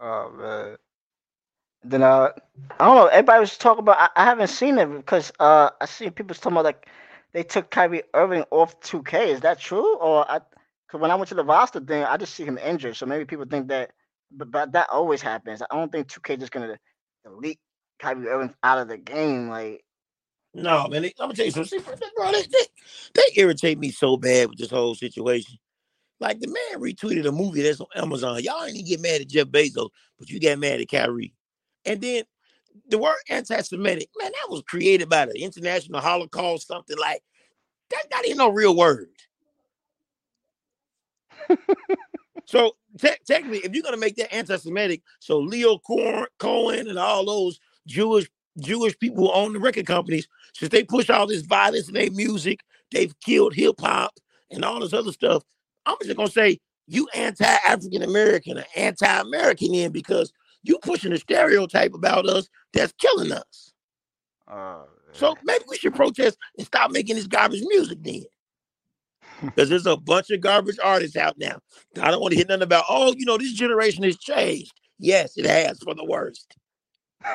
[0.00, 0.76] Oh man.
[1.84, 2.30] Then uh,
[2.78, 3.06] I don't know.
[3.06, 3.98] Everybody was talking about.
[3.98, 6.88] I, I haven't seen it because uh, I see people talking about like
[7.32, 9.28] they took Kyrie Irving off 2K.
[9.28, 9.96] Is that true?
[9.96, 10.40] Or I,
[10.92, 12.96] cause when I went to the roster thing, I just see him injured.
[12.96, 13.92] So maybe people think that,
[14.30, 15.62] but, but that always happens.
[15.62, 16.78] I don't think 2K just gonna
[17.24, 17.58] delete
[17.98, 19.48] Kyrie Irving out of the game.
[19.48, 19.82] Like,
[20.54, 21.04] No, man.
[21.04, 21.80] I'm gonna tell you something,
[22.14, 22.32] bro.
[22.32, 22.66] They, they,
[23.14, 25.58] they irritate me so bad with this whole situation.
[26.20, 28.42] Like the man retweeted a movie that's on Amazon.
[28.42, 31.34] Y'all ain't even get mad at Jeff Bezos, but you got mad at Kyrie.
[31.84, 32.22] And then
[32.88, 37.22] the word anti-Semitic, man, that was created by the International Holocaust, something like
[37.90, 39.08] that's not even no real word.
[42.44, 47.24] So te- technically, if you're gonna make that anti-Semitic, so Lyor Cor- Cohen and all
[47.24, 48.28] those Jewish
[48.58, 52.10] Jewish people who own the record companies, since they push all this violence in their
[52.10, 54.12] music, they've killed hip hop
[54.50, 55.42] and all this other stuff.
[55.86, 60.32] I'm just gonna say you anti-African American or anti-American in because
[60.62, 63.72] you pushing a stereotype about us that's killing us.
[64.48, 64.82] uh,
[65.12, 68.24] So maybe we should protest and stop making this garbage music then.
[69.42, 71.58] Because there's a bunch of garbage artists out now.
[72.00, 74.72] I don't want to hear nothing about, oh, you know, this generation has changed.
[74.98, 76.56] Yes, it has for the worst.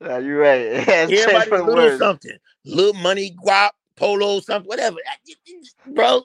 [0.00, 0.60] nah, you're right.
[0.60, 1.98] It has changed for the little worse.
[1.98, 2.36] something.
[2.64, 4.98] Little money, guap, polo, something, whatever.
[5.86, 6.24] Bro,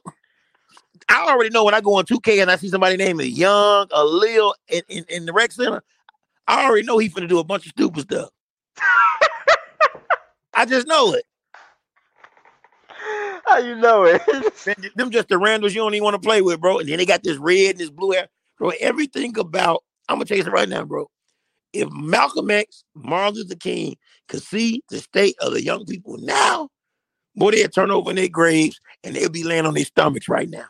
[1.09, 4.03] I already know when I go on 2K and I see somebody named Young, a
[4.03, 5.83] Lil in, in, in the rec center,
[6.47, 8.29] I already know he's going to do a bunch of stupid stuff.
[10.53, 11.23] I just know it.
[13.45, 14.21] How you know it?
[14.95, 16.79] Them just the randos you don't even want to play with, bro.
[16.79, 18.27] And then they got this red and this blue hair.
[18.57, 21.09] Bro, everything about, I'm gonna tell you something right now, bro.
[21.73, 23.97] If Malcolm X, Martin Luther King
[24.27, 26.69] could see the state of the young people now,
[27.35, 30.49] boy, they'd turn over in their graves and they'll be laying on their stomachs right
[30.49, 30.65] now.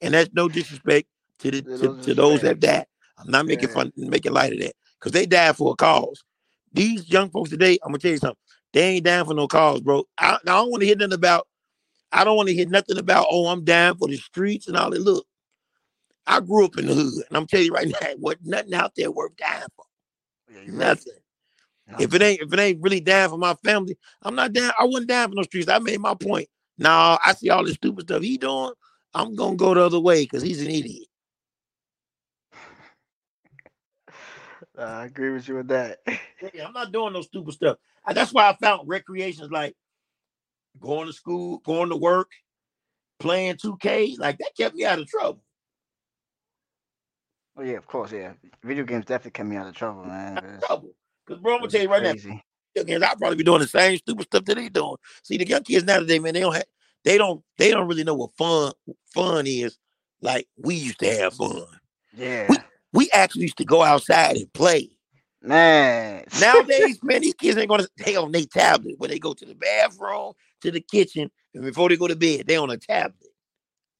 [0.00, 1.08] And that's no disrespect
[1.40, 2.86] to the to, to those that died.
[3.18, 3.74] I'm not making Yeah.
[3.74, 4.74] fun, making light of that.
[5.00, 6.22] Because they died for a cause.
[6.72, 8.36] These young folks today, I'm gonna tell you something.
[8.76, 10.04] They ain't down for no cause, bro.
[10.18, 11.48] I, I don't want to hear nothing about.
[12.12, 13.26] I don't want to hear nothing about.
[13.30, 15.00] Oh, I'm down for the streets and all that.
[15.00, 15.26] Look,
[16.26, 18.92] I grew up in the hood, and I'm telling you right now, what nothing out
[18.94, 19.86] there worth dying for.
[20.50, 20.88] Yeah, you're right.
[20.88, 21.12] Nothing.
[21.96, 24.72] If it ain't if it ain't really down for my family, I'm not down.
[24.78, 25.70] I wasn't down for no streets.
[25.70, 26.48] I made my point.
[26.76, 28.72] Now I see all this stupid stuff he doing.
[29.14, 31.08] I'm gonna go the other way because he's an idiot.
[34.62, 35.98] Uh, I agree with you with that.
[36.52, 37.78] Yeah, I'm not doing no stupid stuff.
[38.12, 39.74] That's why I found recreations like
[40.78, 42.30] going to school, going to work,
[43.18, 44.18] playing 2K.
[44.18, 45.42] Like that kept me out of trouble.
[47.56, 48.32] Oh yeah, of course, yeah.
[48.62, 50.36] Video games definitely kept me out of trouble, man.
[50.36, 50.94] Out of trouble.
[51.26, 52.42] Because bro, I'm gonna tell you right now, crazy.
[52.76, 54.96] again, I'll probably be doing the same stupid stuff that they doing.
[55.24, 56.64] See, the young kids nowadays, man, they don't have,
[57.02, 58.72] they don't, they don't really know what fun,
[59.14, 59.78] fun is.
[60.20, 61.64] Like we used to have fun.
[62.14, 62.56] Yeah, We,
[62.96, 64.90] we actually used to go outside and play.
[65.42, 66.24] man.
[66.32, 69.54] Nowadays, man, these kids ain't gonna they on their tablet when they go to the
[69.54, 73.30] bathroom, to the kitchen, and before they go to bed, they on a tablet.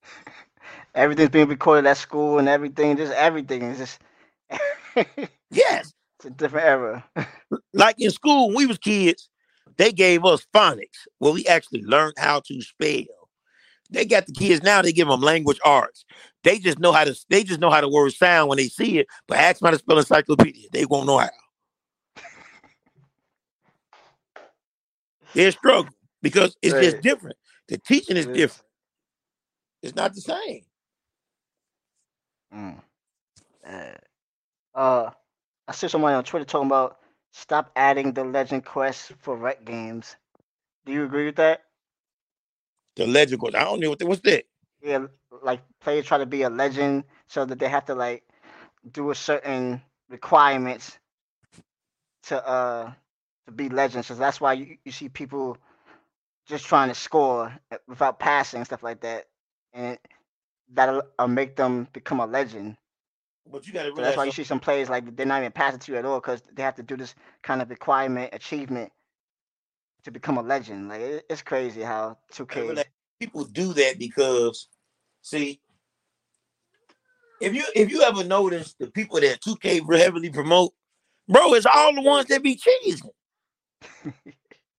[0.95, 2.97] everything's being recorded at school and everything.
[2.97, 4.01] Just everything is just.
[4.97, 5.93] it's Yes,
[6.27, 7.05] a different era.
[7.75, 9.29] like in school when we was kids,
[9.77, 13.26] they gave us phonics where we actually learned how to spell.
[13.91, 14.83] They got the kids now.
[14.83, 16.05] They give them language arts.
[16.45, 17.15] They just know how to.
[17.29, 19.07] They just know how the words sound when they see it.
[19.27, 20.69] But ask them how to spell encyclopedia.
[20.73, 21.31] They won't know how.
[25.35, 27.37] They struggle because it's just different.
[27.69, 28.67] The teaching is different.
[29.83, 30.63] It's not the same.
[32.55, 32.81] Mm.
[33.69, 35.11] Uh, uh,
[35.69, 36.99] I see somebody on Twitter talking about
[37.33, 40.17] stop adding the legend quest for rec games.
[40.87, 41.66] Do you agree with that?
[42.97, 43.55] The legend goes.
[43.55, 44.45] I don't know what the, what's that.
[44.83, 45.07] Yeah,
[45.43, 48.25] like players try to be a legend so that they have to like
[48.93, 50.99] do a certain requirements
[52.25, 52.93] to uh
[53.47, 54.09] to be legends.
[54.09, 55.59] So that's why you, you see people
[56.47, 57.55] just trying to score
[57.89, 59.27] without passing stuff like that,
[59.75, 59.99] and
[60.73, 62.77] that'll uh, make them become a legend.
[63.51, 65.53] But you got to So that's why you see some players like they're not even
[65.53, 68.93] passing to you at all because they have to do this kind of requirement achievement
[70.07, 70.89] to become a legend.
[70.89, 72.85] Like it, it's crazy how gotta 2K.
[73.21, 74.69] people do that because,
[75.21, 75.61] see,
[77.41, 80.73] if you if you ever notice the people that 2K heavily promote,
[81.29, 83.11] bro, it's all the ones that be cheesing.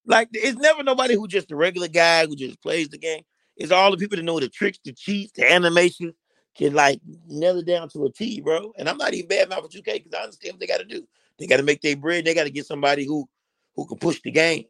[0.05, 3.23] like it's never nobody who just a regular guy who just plays the game.
[3.57, 6.13] It's all the people that know the tricks, the cheats, the animation
[6.55, 8.71] can like nail it down to a T, bro.
[8.78, 10.86] And I'm not even bad mouth for 2K because I understand what they got to
[10.86, 11.05] do.
[11.38, 12.23] They got to make their bread.
[12.23, 13.28] They got to get somebody who
[13.75, 14.65] who can push the game.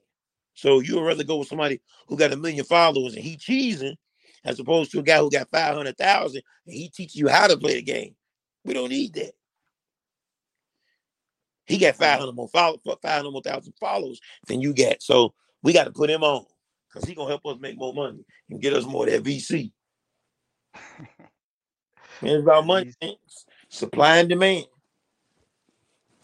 [0.58, 3.95] So you would rather go with somebody who got a million followers and he cheesing,
[4.43, 7.45] as opposed to a guy who got five hundred thousand and he teaches you how
[7.45, 8.16] to play the game.
[8.66, 9.34] We don't need that.
[11.68, 15.03] He got five hundred more follow, five hundred more thousand followers than you got.
[15.03, 16.45] So we got to put him on
[16.89, 19.72] because he gonna help us make more money and get us more of that VC.
[22.24, 23.14] Man, it's about money, man.
[23.70, 24.66] supply and demand.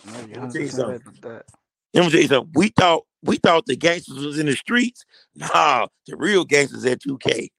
[0.08, 0.90] Let me tell you something.
[0.90, 1.46] right with that.
[1.94, 2.52] Let me tell you something.
[2.56, 5.06] We thought we thought the gangsters was in the streets.
[5.36, 7.50] Nah, the real gangsters at 2K.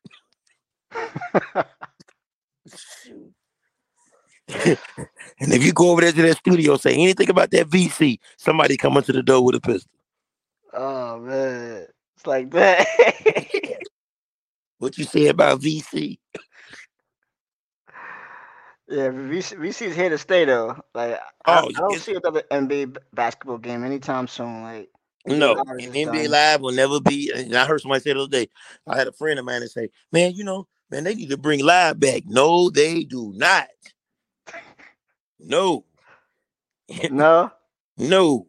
[5.40, 8.76] and if you go over there to that studio, say anything about that VC, somebody
[8.76, 9.90] coming to the door with a pistol.
[10.72, 11.86] Oh man,
[12.16, 12.86] it's like that.
[14.78, 16.18] What you say about VC?
[18.88, 20.76] yeah, VC, VC is here to stay though.
[20.94, 24.62] Like I, Oh, I don't see another NBA basketball game anytime soon.
[24.62, 24.90] Like
[25.26, 26.28] No, NBA.
[26.28, 27.32] Live will never be.
[27.34, 28.48] And I heard somebody say the other day.
[28.86, 31.38] I had a friend of mine that say, "Man, you know, man, they need to
[31.38, 33.68] bring Live back." No, they do not.
[35.40, 35.84] No,
[37.10, 37.50] no,
[37.96, 38.46] no,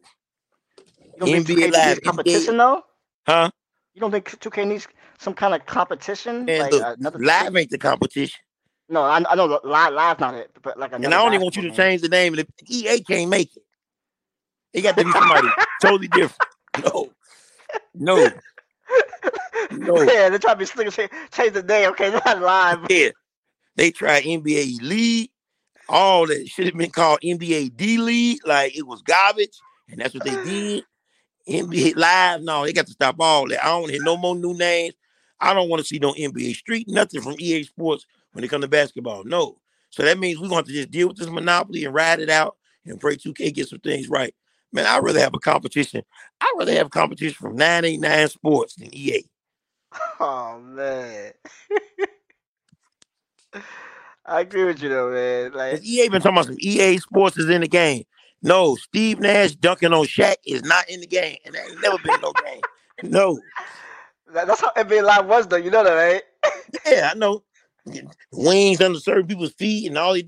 [1.00, 2.82] you don't think 2K NBA needs Live, competition though.
[3.26, 3.50] huh?
[3.94, 4.86] You don't think 2K needs
[5.18, 6.44] some kind of competition?
[6.44, 8.40] Man, like look, another Live ain't the competition.
[8.88, 11.56] No, I, I know live live not it, but like And I don't even want
[11.56, 12.38] you to change the name.
[12.38, 13.62] If EA can't make it,
[14.72, 15.48] it got to be somebody
[15.80, 16.50] totally different.
[17.94, 18.28] No, no,
[19.70, 20.02] No.
[20.02, 21.90] yeah, they're trying to be slick and change the name.
[21.90, 22.86] Okay, not live.
[22.90, 23.10] yeah.
[23.76, 25.30] They tried NBA Elite.
[25.88, 28.46] All that should have been called NBA D League.
[28.46, 29.58] Like it was garbage,
[29.88, 30.84] and that's what they did.
[31.48, 33.64] NBA Live, no, they got to stop all that.
[33.64, 34.94] I don't want to hear no more new names.
[35.38, 38.64] I don't want to see no NBA Street, nothing from EA Sports when it comes
[38.64, 39.22] to basketball.
[39.24, 39.58] No.
[39.90, 42.20] So that means we're going to have to just deal with this monopoly and ride
[42.20, 44.34] it out and pray 2K get some things right.
[44.76, 46.02] Man, I'd rather have a competition.
[46.38, 49.24] I'd rather have a competition from 989 Sports than EA.
[50.20, 51.32] Oh man.
[54.26, 55.52] I agree with you though, man.
[55.54, 58.04] Like EA been talking about some EA Sports is in the game.
[58.42, 61.38] No, Steve Nash dunking on Shaq is not in the game.
[61.46, 62.60] And that ain't never been no game.
[63.02, 63.38] No.
[64.32, 65.56] that's how NBA Live was though.
[65.56, 66.22] You know that, right?
[66.86, 67.42] Yeah, I know.
[68.32, 70.24] Wings under certain people's feet and all these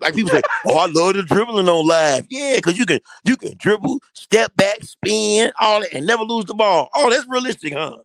[0.00, 2.26] like people say, Oh, I love the dribbling on live.
[2.30, 6.46] Yeah, because you can you can dribble, step back, spin, all that, and never lose
[6.46, 6.88] the ball.
[6.94, 7.98] Oh, that's realistic, huh?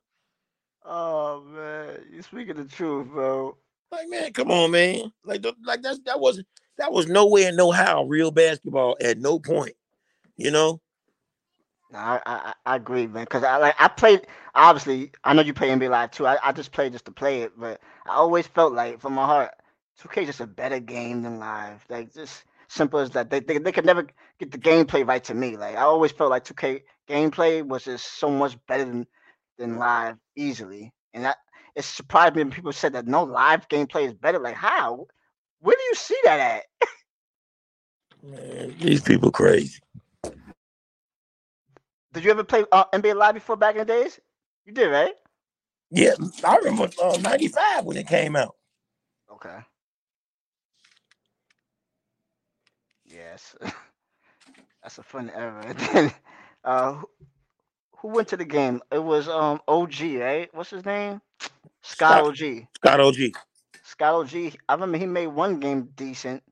[0.86, 3.58] Oh man, you speaking the truth, bro.
[3.92, 5.12] Like, man, come on, man.
[5.24, 6.48] Like, like that's that wasn't
[6.78, 9.74] that was nowhere, no how real basketball at no point.
[10.36, 10.82] You know?
[11.94, 13.26] I, I I- agree, man.
[13.26, 14.28] Cause I like I played.
[14.56, 16.28] Obviously, I know you play NBA Live too.
[16.28, 19.26] I, I just played just to play it, but I always felt like from my
[19.26, 19.52] heart,
[20.00, 21.86] 2K is just a better game than Live.
[21.90, 23.30] Like just simple as that.
[23.30, 24.08] They they, they could never
[24.40, 25.58] get the gameplay right to me.
[25.58, 29.08] Like I always felt like 2K gameplay was just so much better than
[29.58, 31.38] than Live easily, and that
[31.76, 34.40] it surprised me when people said that no Live gameplay is better.
[34.40, 35.08] Like how?
[35.62, 36.64] Where do you see that at?
[38.24, 39.80] Man, these people crazy.
[42.14, 44.20] Did you ever play uh, NBA Live before back in the days?
[44.66, 45.14] You did, right?
[45.90, 48.56] Yeah, I remember uh, 95 when it came out.
[49.32, 49.58] Okay.
[53.06, 53.56] Yes.
[54.84, 55.74] That's a fun era.
[55.74, 56.14] Then,
[56.64, 57.10] uh, who,
[57.98, 58.82] who went to the game?
[58.92, 60.50] It was um OG, right?
[60.54, 61.22] What's his name?
[61.82, 62.24] Scott Scott.
[62.24, 62.68] OG.
[62.76, 63.16] Scott OG.
[63.84, 64.36] Scott OG.
[64.68, 66.44] I remember he made one game decent.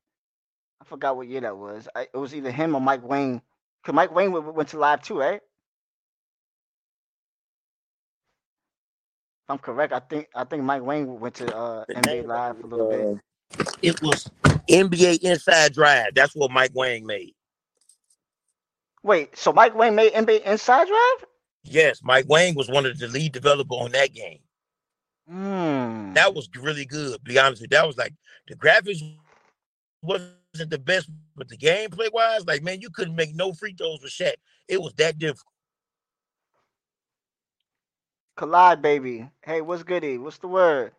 [0.81, 1.87] I forgot what year that was.
[1.95, 3.41] I, it was either him or Mike Wayne.
[3.85, 5.39] Cause Mike Wayne went, to live too, right?
[9.43, 12.65] If I'm correct, I think I think Mike Wayne went to uh, NBA Live for
[12.65, 13.59] a little bit.
[13.59, 14.27] Uh, It was
[14.67, 16.15] NBA Inside Drive.
[16.15, 17.35] That's what Mike Wang made.
[19.03, 21.29] Wait, so Mike Wayne made NBA Inside Drive?
[21.63, 24.39] Yes, Mike Wang was one of the lead developer on that game.
[25.29, 26.13] Hmm.
[26.13, 27.13] That was really good.
[27.13, 28.15] To be honest with you, that was like
[28.47, 29.01] the graphics
[30.01, 34.01] wasn't the best, but the gameplay wise, like man, you couldn't make no free throws
[34.01, 34.35] with Shaq.
[34.67, 35.53] It was that difficult.
[38.37, 39.29] Collide, baby.
[39.43, 40.17] Hey, what's goody?
[40.17, 40.93] What's the word?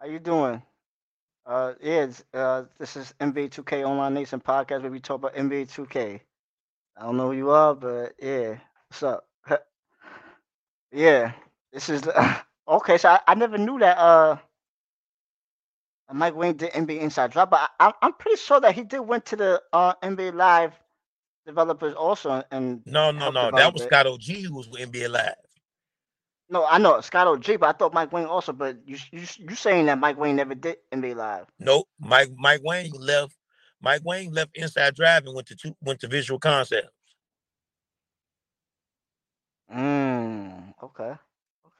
[0.00, 0.62] How you doing?
[1.46, 5.66] Uh, yeah, uh, this is NBA 2K Online Nation podcast where we talk about NBA
[5.66, 6.20] 2K.
[6.96, 9.26] I don't know who you are, but yeah, what's up?
[10.92, 11.32] yeah,
[11.72, 12.02] this is
[12.68, 12.98] okay.
[12.98, 13.98] So I, I never knew that.
[13.98, 14.38] Uh,
[16.12, 19.24] Mike Wayne did NBA Inside Drive, but I, I'm pretty sure that he did went
[19.26, 20.72] to the uh, NBA Live
[21.46, 23.50] developers also and no, no, no.
[23.50, 23.86] That was it.
[23.86, 25.34] Scott OG who was with NBA Live.
[26.50, 28.52] No, I know Scott OG, but I thought Mike Wayne also.
[28.52, 31.46] But you you you saying that Mike Wayne never did NBA Live?
[31.58, 31.88] Nope.
[31.98, 33.34] Mike Mike Wayne left.
[33.80, 36.88] Mike Wayne left Inside Drive and went to two, went to Visual Concepts.
[39.74, 41.14] Mm, okay.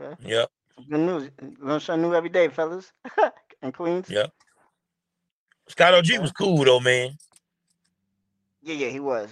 [0.01, 0.17] Okay.
[0.29, 0.51] Yep.
[0.91, 1.31] Good news.
[1.61, 2.93] Learn something new every day, fellas
[3.65, 4.09] and queens.
[4.09, 4.31] Yep.
[5.69, 7.17] Scott OG was cool though, man.
[8.63, 9.31] Yeah, yeah, he was.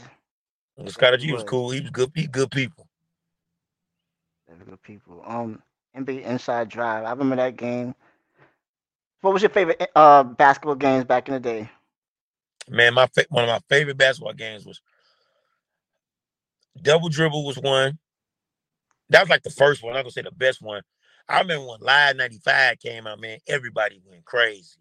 [0.86, 1.44] Scott OG was.
[1.44, 1.70] cool.
[1.70, 2.10] He was good.
[2.14, 2.88] He good people.
[4.48, 5.22] Very good people.
[5.24, 5.62] Um,
[5.96, 7.04] NBA Inside Drive.
[7.04, 7.94] I remember that game.
[9.20, 11.70] What was your favorite uh basketball games back in the day?
[12.68, 14.80] Man, my fa- one of my favorite basketball games was
[16.80, 17.98] Double Dribble was one.
[19.10, 19.94] That was like the first one.
[19.94, 20.82] I'm gonna say the best one.
[21.28, 24.80] I remember when Live 95 came out, man, everybody went crazy.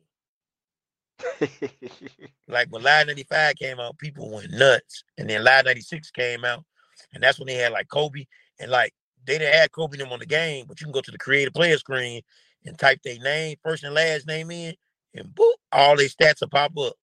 [2.48, 5.04] like when Live 95 came out, people went nuts.
[5.18, 6.64] And then Live 96 came out,
[7.14, 8.26] and that's when they had like Kobe.
[8.60, 8.94] And like
[9.26, 11.54] they didn't have Kobe them on the game, but you can go to the creative
[11.54, 12.22] player screen
[12.66, 14.76] and type their name, first and last name in,
[15.16, 16.94] and boop, all their stats will pop up.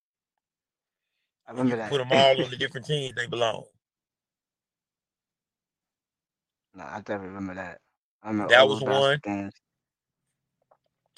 [1.46, 1.90] I remember that.
[1.90, 3.64] Put them all on the different teams they belong.
[6.74, 7.80] No, I definitely remember that.
[8.24, 9.20] That was one.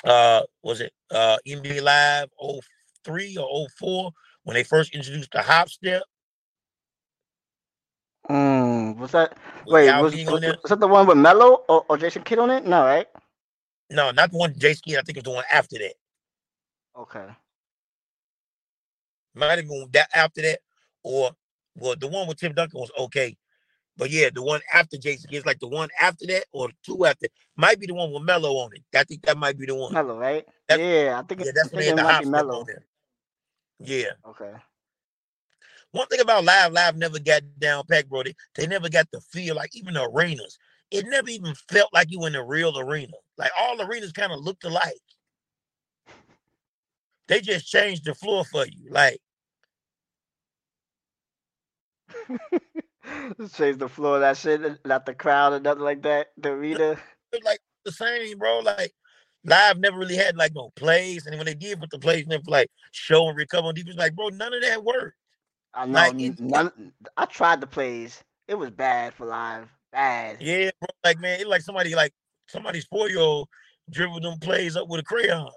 [0.03, 2.28] Uh, was it uh NBA Live
[3.05, 4.11] 03 or 04
[4.44, 6.03] when they first introduced the hop step?
[8.28, 9.36] Mm, was that
[9.66, 10.01] was wait?
[10.01, 12.64] Was, was, was, that the one with Melo or, or, Jason Kidd on it?
[12.64, 13.07] No, right?
[13.90, 14.98] No, not the one Jason Kidd.
[14.98, 15.94] I think it was the one after that.
[16.96, 17.26] Okay.
[19.34, 20.61] Might have been that after that,
[21.03, 21.30] or
[21.76, 23.36] well, the one with Tim Duncan was okay.
[24.01, 27.26] But yeah, the one after Jason Kidd, like the one after that or two after,
[27.55, 28.82] might be the one with Melo on it.
[28.96, 29.92] I think that might be the one.
[29.92, 30.46] Melo, right?
[30.66, 31.44] That's, yeah, I think.
[31.44, 32.64] Yeah, that's when they the be Melo.
[33.78, 34.12] Yeah.
[34.26, 34.53] Okay.
[35.92, 38.22] One thing about live, live never got down pack, bro.
[38.22, 40.59] They, they never got the feel like even the arenas.
[40.90, 43.12] It never even felt like you in a real arena.
[43.36, 44.94] Like all arenas kind of looked alike.
[47.28, 48.90] They just changed the floor for you.
[48.90, 49.20] Like
[53.55, 56.29] Change the floor, that shit, not the crowd or nothing like that.
[56.37, 56.97] The arena.
[57.45, 58.61] Like the same, bro.
[58.61, 58.93] Like
[59.45, 61.27] live never really had like no plays.
[61.27, 63.97] And when they did put the plays in for like show and recover on defense,
[63.97, 65.17] like, bro, none of that worked.
[65.73, 68.23] I know like, it, none, I tried the plays.
[68.49, 69.69] It was bad for live.
[69.93, 70.39] Bad.
[70.41, 70.89] Yeah, bro.
[71.05, 72.13] Like, man, it like somebody like
[72.49, 73.49] somebody's four-year-old
[73.91, 75.51] dribbled them plays up with a crayon.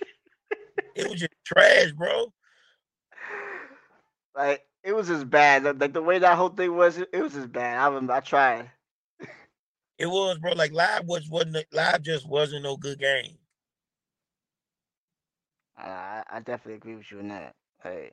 [0.94, 2.32] it was just trash, bro.
[4.34, 5.64] Like it was as bad.
[5.78, 7.76] Like the way that whole thing was, it was as bad.
[7.78, 8.70] I remember I tried.
[9.98, 10.52] It was, bro.
[10.52, 13.36] Like live was wasn't live just wasn't no good game.
[15.76, 17.54] I I definitely agree with you on that.
[17.82, 18.12] Hey,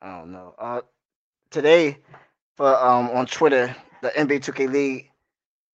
[0.00, 0.54] I don't know.
[0.58, 0.82] Uh,
[1.50, 1.98] today
[2.56, 5.10] for um on Twitter, the NBA 2K League,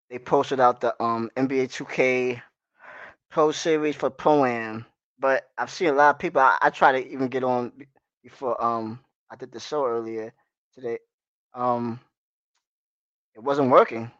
[0.08, 2.40] they posted out the um NBA 2K
[3.30, 4.86] Pro Series for Pro Am.
[5.18, 6.40] But I've seen a lot of people.
[6.40, 7.72] I, I try to even get on
[8.24, 9.00] before um
[9.30, 10.32] I did the show earlier
[10.74, 10.98] today.
[11.54, 12.00] Um,
[13.34, 14.10] it wasn't working.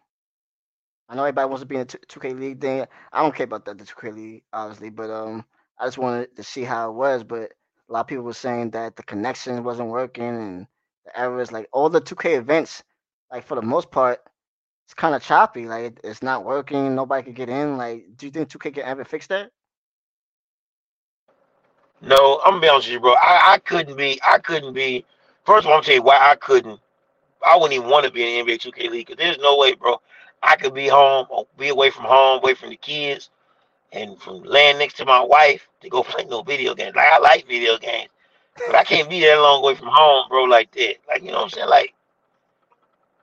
[1.09, 2.87] I know everybody wants to be in a 2K league thing.
[3.13, 5.45] I don't care about that the 2K league, obviously, but um,
[5.79, 7.25] I just wanted to see how it was.
[7.25, 7.53] But
[7.89, 10.67] a lot of people were saying that the connection wasn't working and
[11.05, 12.83] the errors, like all the 2K events,
[13.31, 14.21] like for the most part,
[14.87, 15.67] it's kind of choppy.
[15.67, 16.95] Like it's not working.
[16.95, 17.77] Nobody could get in.
[17.77, 19.51] Like, do you think 2K can ever fix that?
[22.07, 23.15] No, I'm be honest with you, bro.
[23.15, 24.21] I, I couldn't be.
[24.27, 25.05] I couldn't be.
[25.47, 26.79] First of all, I'm tell you why I couldn't.
[27.45, 29.75] I wouldn't even want to be in the NBA 2K league because there's no way,
[29.75, 30.01] bro.
[30.43, 33.31] I could be home, uh, be away from home, away from the kids,
[33.93, 36.95] and from laying next to my wife to go play no video games.
[36.95, 38.11] Like I like video games,
[38.67, 40.45] but I can't be that long away from home, bro.
[40.45, 40.97] Like that.
[41.09, 41.69] Like you know what I'm saying?
[41.69, 41.95] Like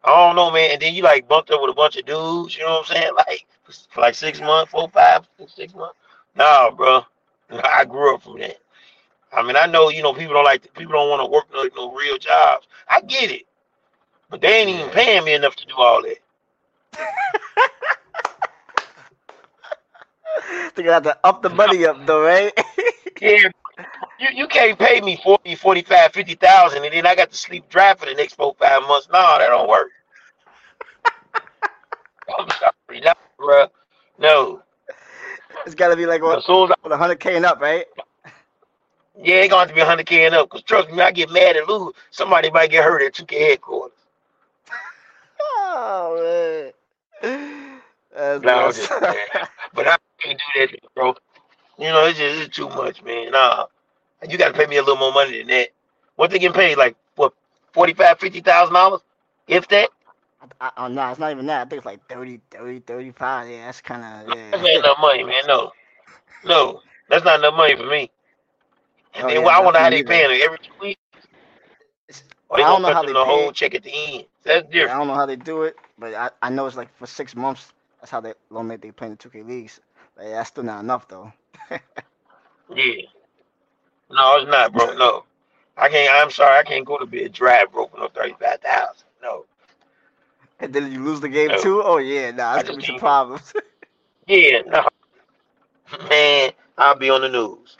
[0.03, 0.71] I don't know, man.
[0.71, 2.57] And then you like bumped up with a bunch of dudes.
[2.57, 3.11] You know what I'm saying?
[3.15, 3.45] Like
[3.91, 5.97] for like six months, four, five, six, six months.
[6.35, 7.05] Nah, bro.
[7.51, 8.57] I grew up from that.
[9.33, 11.67] I mean, I know you know people don't like people don't want to work no,
[11.75, 12.67] no real jobs.
[12.89, 13.43] I get it,
[14.29, 16.17] but they ain't even paying me enough to do all that.
[20.75, 22.51] they got to up the money up though, right?
[23.21, 23.37] yeah,
[24.19, 27.93] you, you can't pay me 40, 45, 50,000 and then I got to sleep dry
[27.95, 29.07] for the next four, five months.
[29.11, 29.89] No, that don't work.
[32.39, 33.65] I'm sorry, no, bro.
[34.19, 34.61] No.
[35.65, 37.85] It's got to be like what, As soon as I, what 100k and up, right?
[39.21, 40.49] Yeah, it's going to be 100k and up.
[40.49, 41.93] Cause trust me, I get mad and lose.
[42.11, 43.97] Somebody might get hurt at 2K headquarters.
[45.39, 46.71] Oh
[47.21, 47.81] man,
[48.13, 48.91] that's No, just.
[49.73, 51.15] But I can't do that, bro.
[51.77, 53.31] You know, it's just it's too much, man.
[53.31, 53.65] Nah,
[54.27, 55.69] you got to pay me a little more money than that.
[56.15, 56.77] What they getting paid?
[56.77, 57.33] Like what,
[57.73, 59.01] forty five, fifty thousand dollars,
[59.47, 59.89] if that?
[60.59, 61.61] I, oh no, it's not even that.
[61.61, 63.49] I think it's like 30, 30, 35.
[63.49, 64.83] Yeah, that's kind of That's not yeah.
[64.85, 65.43] enough money, man.
[65.47, 65.71] No,
[66.43, 68.11] no, that's not enough money for me.
[69.15, 70.03] And Oh, then yeah, well, I wonder how they either.
[70.03, 71.01] paying it every two weeks.
[72.49, 73.53] Or they I don't know how they the whole pay.
[73.53, 74.25] check at the end.
[74.43, 77.07] That's I don't know how they do it, but I, I know it's like for
[77.07, 77.73] six months.
[77.99, 79.79] That's how they long they they play in the 2K leagues.
[80.15, 81.31] But yeah, that's still not enough though.
[82.75, 83.03] Yeah.
[84.09, 84.93] No, it's not, bro.
[84.95, 85.25] No,
[85.77, 86.13] I can't.
[86.13, 89.07] I'm sorry, I can't go to bed dry broke no thirty five thousand.
[89.21, 89.45] No.
[90.59, 91.55] And then you lose the game No.
[91.55, 91.81] too.
[91.83, 93.53] Oh yeah, nah, that's gonna be some problems.
[94.27, 94.85] Yeah, no.
[96.09, 97.77] Man, I'll be on the news.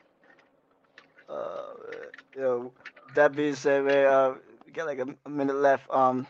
[2.36, 2.74] Yo,
[3.16, 5.90] that being said, man, uh, we got like a, a minute left.
[5.90, 6.28] Um,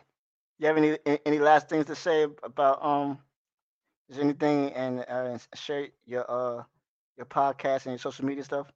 [0.59, 3.19] you have any any last things to say about um,
[4.09, 6.63] is anything and uh, share your uh
[7.17, 8.67] your podcast and your social media stuff?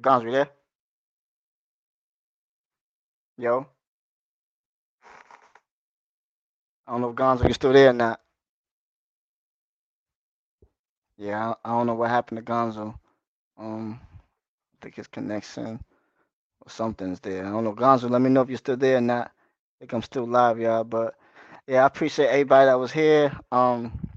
[0.00, 0.50] Gonz, you there?
[3.36, 3.66] Yo.
[6.86, 8.20] I don't know if Gonzo, you still there or not.
[11.20, 12.94] Yeah, I, don't know what happened to Gonzo.
[13.58, 15.78] Um, I think his connection
[16.62, 17.44] or something's there.
[17.44, 17.74] I don't know.
[17.74, 19.26] Gonzo, let me know if you're still there or not.
[19.26, 19.30] I
[19.80, 20.82] think I'm still live, y'all.
[20.82, 21.16] But
[21.66, 23.38] yeah, I appreciate everybody that was here.
[23.52, 24.08] Um,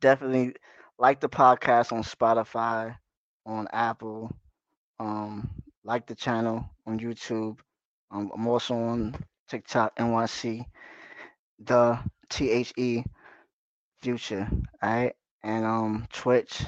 [0.00, 0.54] definitely
[0.98, 2.96] like the podcast on Spotify,
[3.44, 4.34] on Apple.
[4.98, 5.50] Um,
[5.84, 7.58] like the channel on YouTube.
[8.10, 9.14] Um, I'm also on
[9.50, 10.64] TikTok, NYC,
[11.58, 11.98] the
[12.30, 13.04] T H E
[14.00, 14.48] Future,
[14.82, 15.14] alright,
[15.44, 16.64] and um Twitch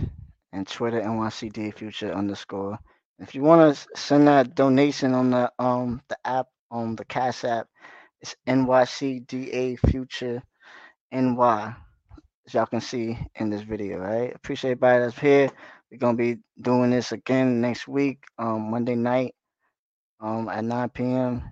[0.52, 2.78] and Twitter NYCD Future underscore.
[3.18, 7.44] If you want to send that donation on the um the app on the Cash
[7.44, 7.68] app,
[8.20, 10.42] it's NYCDA Future
[11.12, 11.74] NY,
[12.46, 13.98] as y'all can see in this video.
[13.98, 15.50] Right, appreciate everybody that's here.
[15.90, 19.34] We're gonna be doing this again next week, um Monday night,
[20.20, 21.42] um at 9 p.m.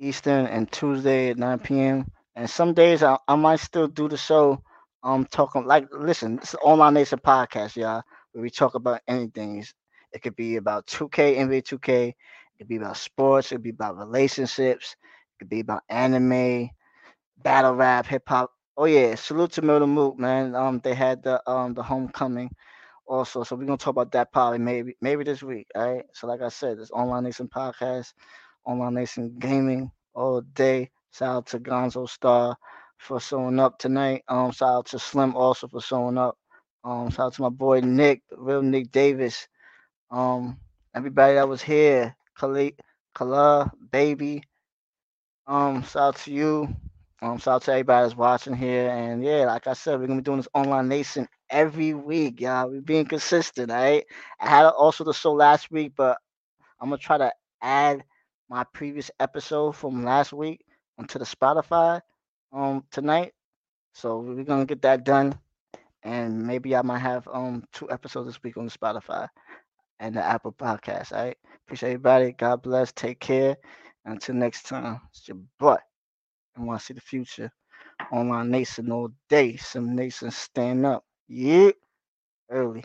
[0.00, 2.06] Eastern and Tuesday at 9 p.m.
[2.34, 4.62] And some days I, I might still do the show.
[5.02, 9.64] Um, talking like listen, it's an online nation podcast, y'all, where we talk about anything.
[10.12, 12.08] It could be about 2K, NBA 2K.
[12.08, 12.14] It
[12.58, 13.50] could be about sports.
[13.50, 14.96] It could be about relationships.
[15.02, 16.68] It could be about anime,
[17.38, 18.52] battle rap, hip hop.
[18.76, 20.54] Oh yeah, salute to Milton Moot, man.
[20.54, 22.50] Um, they had the um the homecoming
[23.06, 25.66] also, so we're gonna talk about that probably maybe maybe this week.
[25.74, 26.04] All right.
[26.14, 28.14] So like I said, this online nation podcast,
[28.64, 30.90] online nation gaming all day.
[31.12, 32.56] Shout out to Gonzo Star
[33.00, 34.22] for showing up tonight.
[34.28, 36.36] Um, shout out to Slim also for showing up.
[36.84, 39.48] Um, shout out to my boy Nick, real Nick Davis.
[40.10, 40.58] Um,
[40.94, 42.78] everybody that was here, Khalid,
[43.14, 44.42] Kala, baby.
[45.46, 46.68] Um, shout out to you.
[47.22, 48.90] Um, shout out to everybody that's watching here.
[48.90, 52.68] And yeah, like I said, we're gonna be doing this online nation every week, y'all.
[52.68, 54.04] We're being consistent, all right?
[54.38, 56.18] I had also the show last week, but
[56.78, 57.32] I'm gonna try to
[57.62, 58.04] add
[58.50, 60.64] my previous episode from last week
[60.98, 62.02] onto the Spotify
[62.52, 63.32] um tonight.
[63.94, 65.38] So we're gonna get that done.
[66.04, 69.28] And maybe I might have um two episodes this week on Spotify
[70.00, 71.12] and the Apple Podcast.
[71.12, 71.36] All right.
[71.66, 72.32] Appreciate everybody.
[72.32, 72.92] God bless.
[72.92, 73.56] Take care.
[74.04, 75.76] Until next time, it's your boy.
[76.56, 77.50] And want to see the future.
[78.12, 79.56] Online Nation all day.
[79.56, 81.04] Some nations stand up.
[81.28, 81.70] Yeah.
[82.50, 82.84] Early.